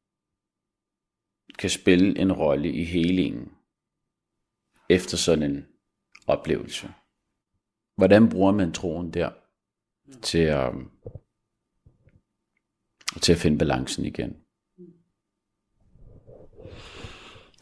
[1.59, 3.49] kan spille en rolle i helingen
[4.88, 5.66] efter sådan en
[6.26, 6.88] oplevelse.
[7.97, 9.30] Hvordan bruger man troen der
[10.22, 10.90] til at, um,
[13.20, 14.36] til at finde balancen igen?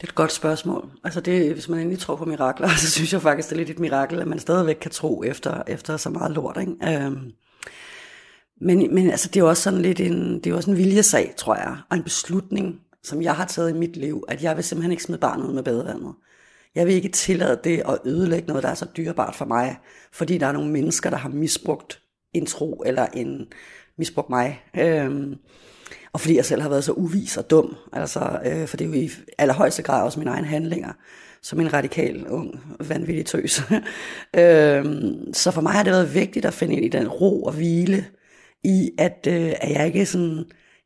[0.03, 0.91] Det er et godt spørgsmål.
[1.03, 3.69] Altså det, hvis man endelig tror på mirakler, så synes jeg faktisk, det er lidt
[3.69, 6.57] et mirakel, at man stadigvæk kan tro efter, efter så meget lort.
[6.59, 7.05] Ikke?
[7.05, 7.31] Øhm,
[8.61, 11.55] men, men altså, det er også sådan lidt en, det er også en viljesag, tror
[11.55, 14.91] jeg, og en beslutning, som jeg har taget i mit liv, at jeg vil simpelthen
[14.91, 16.13] ikke smide barnet ud med badevandet.
[16.75, 19.79] Jeg vil ikke tillade det at ødelægge noget, der er så dyrebart for mig,
[20.11, 22.02] fordi der er nogle mennesker, der har misbrugt
[22.33, 23.47] en tro, eller en
[23.97, 24.61] misbrugt mig.
[24.79, 25.35] Øhm,
[26.13, 28.89] og fordi jeg selv har været så uvis og dum, altså, øh, for det er
[28.89, 30.93] jo i allerhøjeste grad også mine egne handlinger,
[31.41, 33.61] som en radikal, ung, vanvittig tøs.
[34.39, 37.53] øhm, så for mig har det været vigtigt at finde ind i den ro og
[37.53, 38.05] hvile,
[38.63, 40.37] i at, øh, at jeg ikke sådan,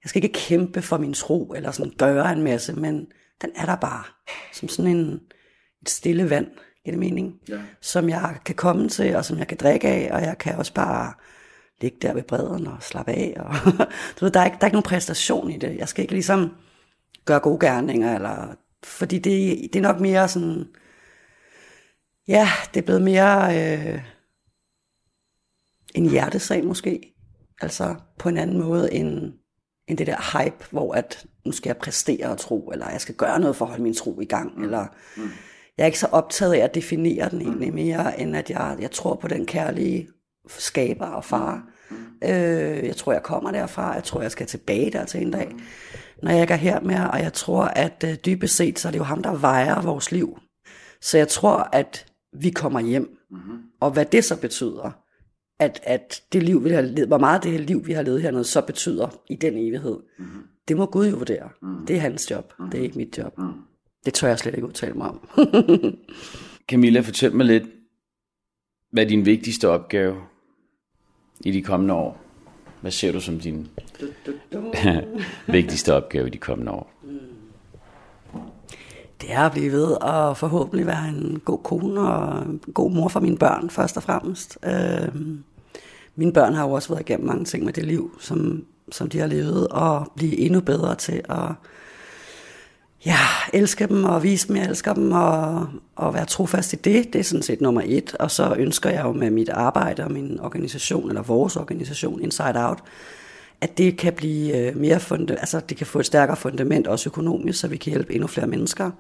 [0.04, 3.08] jeg skal ikke kæmpe for min tro, eller sådan gøre en masse, men
[3.42, 4.04] den er der bare,
[4.54, 5.20] som sådan en,
[5.82, 6.48] et stille vand,
[6.86, 7.60] giver det mening, ja.
[7.82, 10.74] som jeg kan komme til, og som jeg kan drikke af, og jeg kan også
[10.74, 11.14] bare
[11.82, 13.34] ligge der ved bredden og slappe af.
[13.40, 13.54] Og
[14.20, 15.78] du ved, der, er ikke, der er ikke nogen præstation i det.
[15.78, 16.56] Jeg skal ikke ligesom
[17.26, 20.66] gøre gode gerninger, eller, fordi det, det er nok mere sådan,
[22.28, 24.02] ja, det er blevet mere øh,
[25.96, 27.14] en hjertesag måske.
[27.62, 29.34] Altså på en anden måde end,
[29.88, 33.16] end det der hype, hvor at nu skal jeg præstere og tro, eller jeg skal
[33.16, 34.64] gøre noget for at holde min tro i gang, mm.
[34.64, 34.86] eller
[35.18, 35.24] mm.
[35.78, 38.92] jeg er ikke så optaget af at definere den egentlig mere, end at jeg, jeg
[38.92, 40.10] tror på den kærlige
[40.50, 41.64] skaber og far.
[42.24, 43.94] Øh, jeg tror, jeg kommer derfra.
[43.94, 45.56] Jeg tror, jeg skal tilbage der til en dag,
[46.24, 47.12] når jeg ikke er her mere.
[47.12, 50.12] Og jeg tror, at øh, dybest set, så er det jo ham, der vejer vores
[50.12, 50.38] liv.
[51.02, 53.18] Så jeg tror, at vi kommer hjem.
[53.32, 53.38] Mm.
[53.80, 54.92] Og hvad det så betyder,
[55.60, 58.22] at, at det liv, vi har levet, hvor meget det her liv, vi har levet
[58.22, 59.98] hernede, så betyder i den evighed.
[60.20, 60.26] Mm.
[60.68, 61.50] Det må Gud jo vurdere.
[61.62, 61.86] Mm.
[61.86, 62.54] Det er hans job.
[62.60, 62.70] Mm.
[62.70, 63.38] Det er ikke mit job.
[63.38, 63.54] Mm.
[64.06, 65.30] Det tør jeg slet ikke udtale mig om.
[66.70, 67.64] Camilla, fortæl mig lidt,
[68.92, 70.16] hvad er din vigtigste opgave
[71.40, 72.18] i de kommende år?
[72.82, 73.68] Hvad ser du som din
[75.48, 76.92] vigtigste opgave i de kommende år?
[77.04, 77.20] Mm.
[79.22, 83.08] Det er at blive ved og forhåbentlig være en god kone og en god mor
[83.08, 84.58] for mine børn, først og fremmest.
[84.66, 85.22] Øh,
[86.16, 89.20] mine børn har jo også været igennem mange ting med det liv, som, som de
[89.20, 91.52] har levet, og blive endnu bedre til at
[93.08, 93.18] ja,
[93.54, 97.14] elske dem og vise dem, jeg elsker dem, og, og være trofast i det.
[97.14, 98.16] Det er sådan set nummer et.
[98.20, 102.54] Og så ønsker jeg jo med mit arbejde og min organisation, eller vores organisation, Inside
[102.56, 102.80] Out,
[103.62, 107.10] at det kan blive øh, mere fundet, altså det kan få et stærkere fundament, også
[107.10, 108.92] økonomisk, så vi kan hjælpe endnu flere mennesker.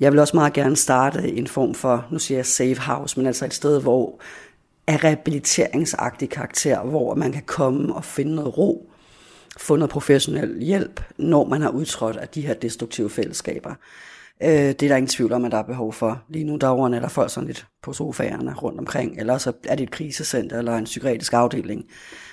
[0.00, 3.26] Jeg vil også meget gerne starte en form for, nu siger jeg safe house, men
[3.26, 4.20] altså et sted, hvor
[4.86, 8.90] er rehabiliteringsagtig karakter, hvor man kan komme og finde noget ro,
[9.56, 13.74] få noget professionel hjælp, når man har udtrådt af de her destruktive fællesskaber.
[14.42, 16.22] Øh, det er der ingen tvivl om, at der er behov for.
[16.28, 19.82] Lige nu der overnatter folk sådan lidt på sofaerne rundt omkring, eller så er det
[19.82, 21.84] et krisecenter eller en psykiatrisk afdeling.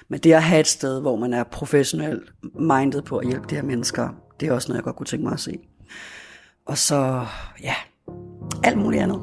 [0.10, 3.56] Men det at have et sted, hvor man er professionelt minded på at hjælpe de
[3.56, 4.10] her mennesker,
[4.40, 5.60] det er også noget, jeg godt kunne tænke mig at se.
[6.66, 7.26] Og så,
[7.64, 7.74] ja,
[8.64, 9.22] alt muligt andet.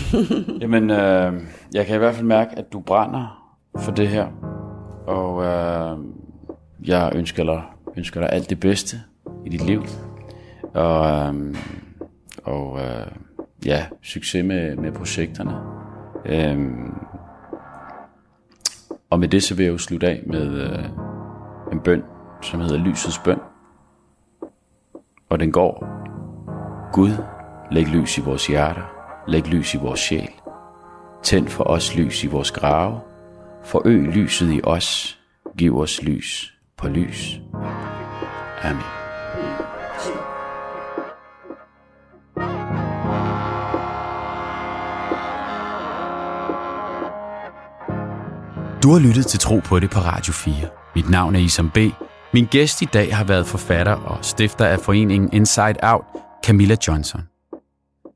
[0.62, 1.42] Jamen, øh,
[1.74, 4.26] jeg kan i hvert fald mærke, at du brænder for det her.
[5.06, 5.98] Og øh,
[6.84, 7.62] jeg ønsker dig,
[7.96, 8.96] ønsker dig alt det bedste
[9.46, 9.84] i dit liv.
[10.74, 11.56] Og, øh,
[12.44, 13.06] og øh,
[13.66, 15.56] ja, succes med, med projekterne.
[16.26, 16.94] Øhm,
[19.10, 20.84] og med det så vil jeg jo slutte af med øh,
[21.72, 22.02] en bøn,
[22.42, 23.38] som hedder Lysets bøn.
[25.28, 25.86] Og den går,
[26.92, 27.10] Gud,
[27.70, 28.82] læg lys i vores hjerter,
[29.28, 30.30] læg lys i vores sjæl.
[31.22, 33.00] Tænd for os lys i vores grave,
[33.64, 35.18] forøg lyset i os,
[35.56, 37.40] giv os lys på lys.
[38.62, 38.82] Amen.
[48.82, 50.54] Du har lyttet til Tro på det på Radio 4.
[50.94, 51.78] Mit navn er Isam B.
[52.32, 56.04] Min gæst i dag har været forfatter og stifter af foreningen Inside Out,
[56.44, 57.20] Camilla Johnson.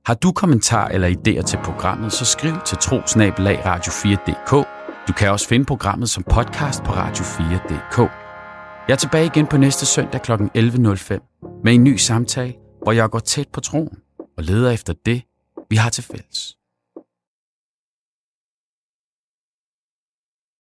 [0.06, 4.68] Har du kommentar eller idéer til programmet, så skriv til trosnabelag radio4.dk.
[5.08, 8.21] Du kan også finde programmet som podcast på radio4.dk.
[8.89, 10.33] Jeg er tilbage igen på næste søndag kl.
[10.33, 13.99] 11.05 med en ny samtale, hvor jeg går tæt på troen.
[14.37, 15.22] og leder efter det,
[15.70, 16.57] vi har til fælles.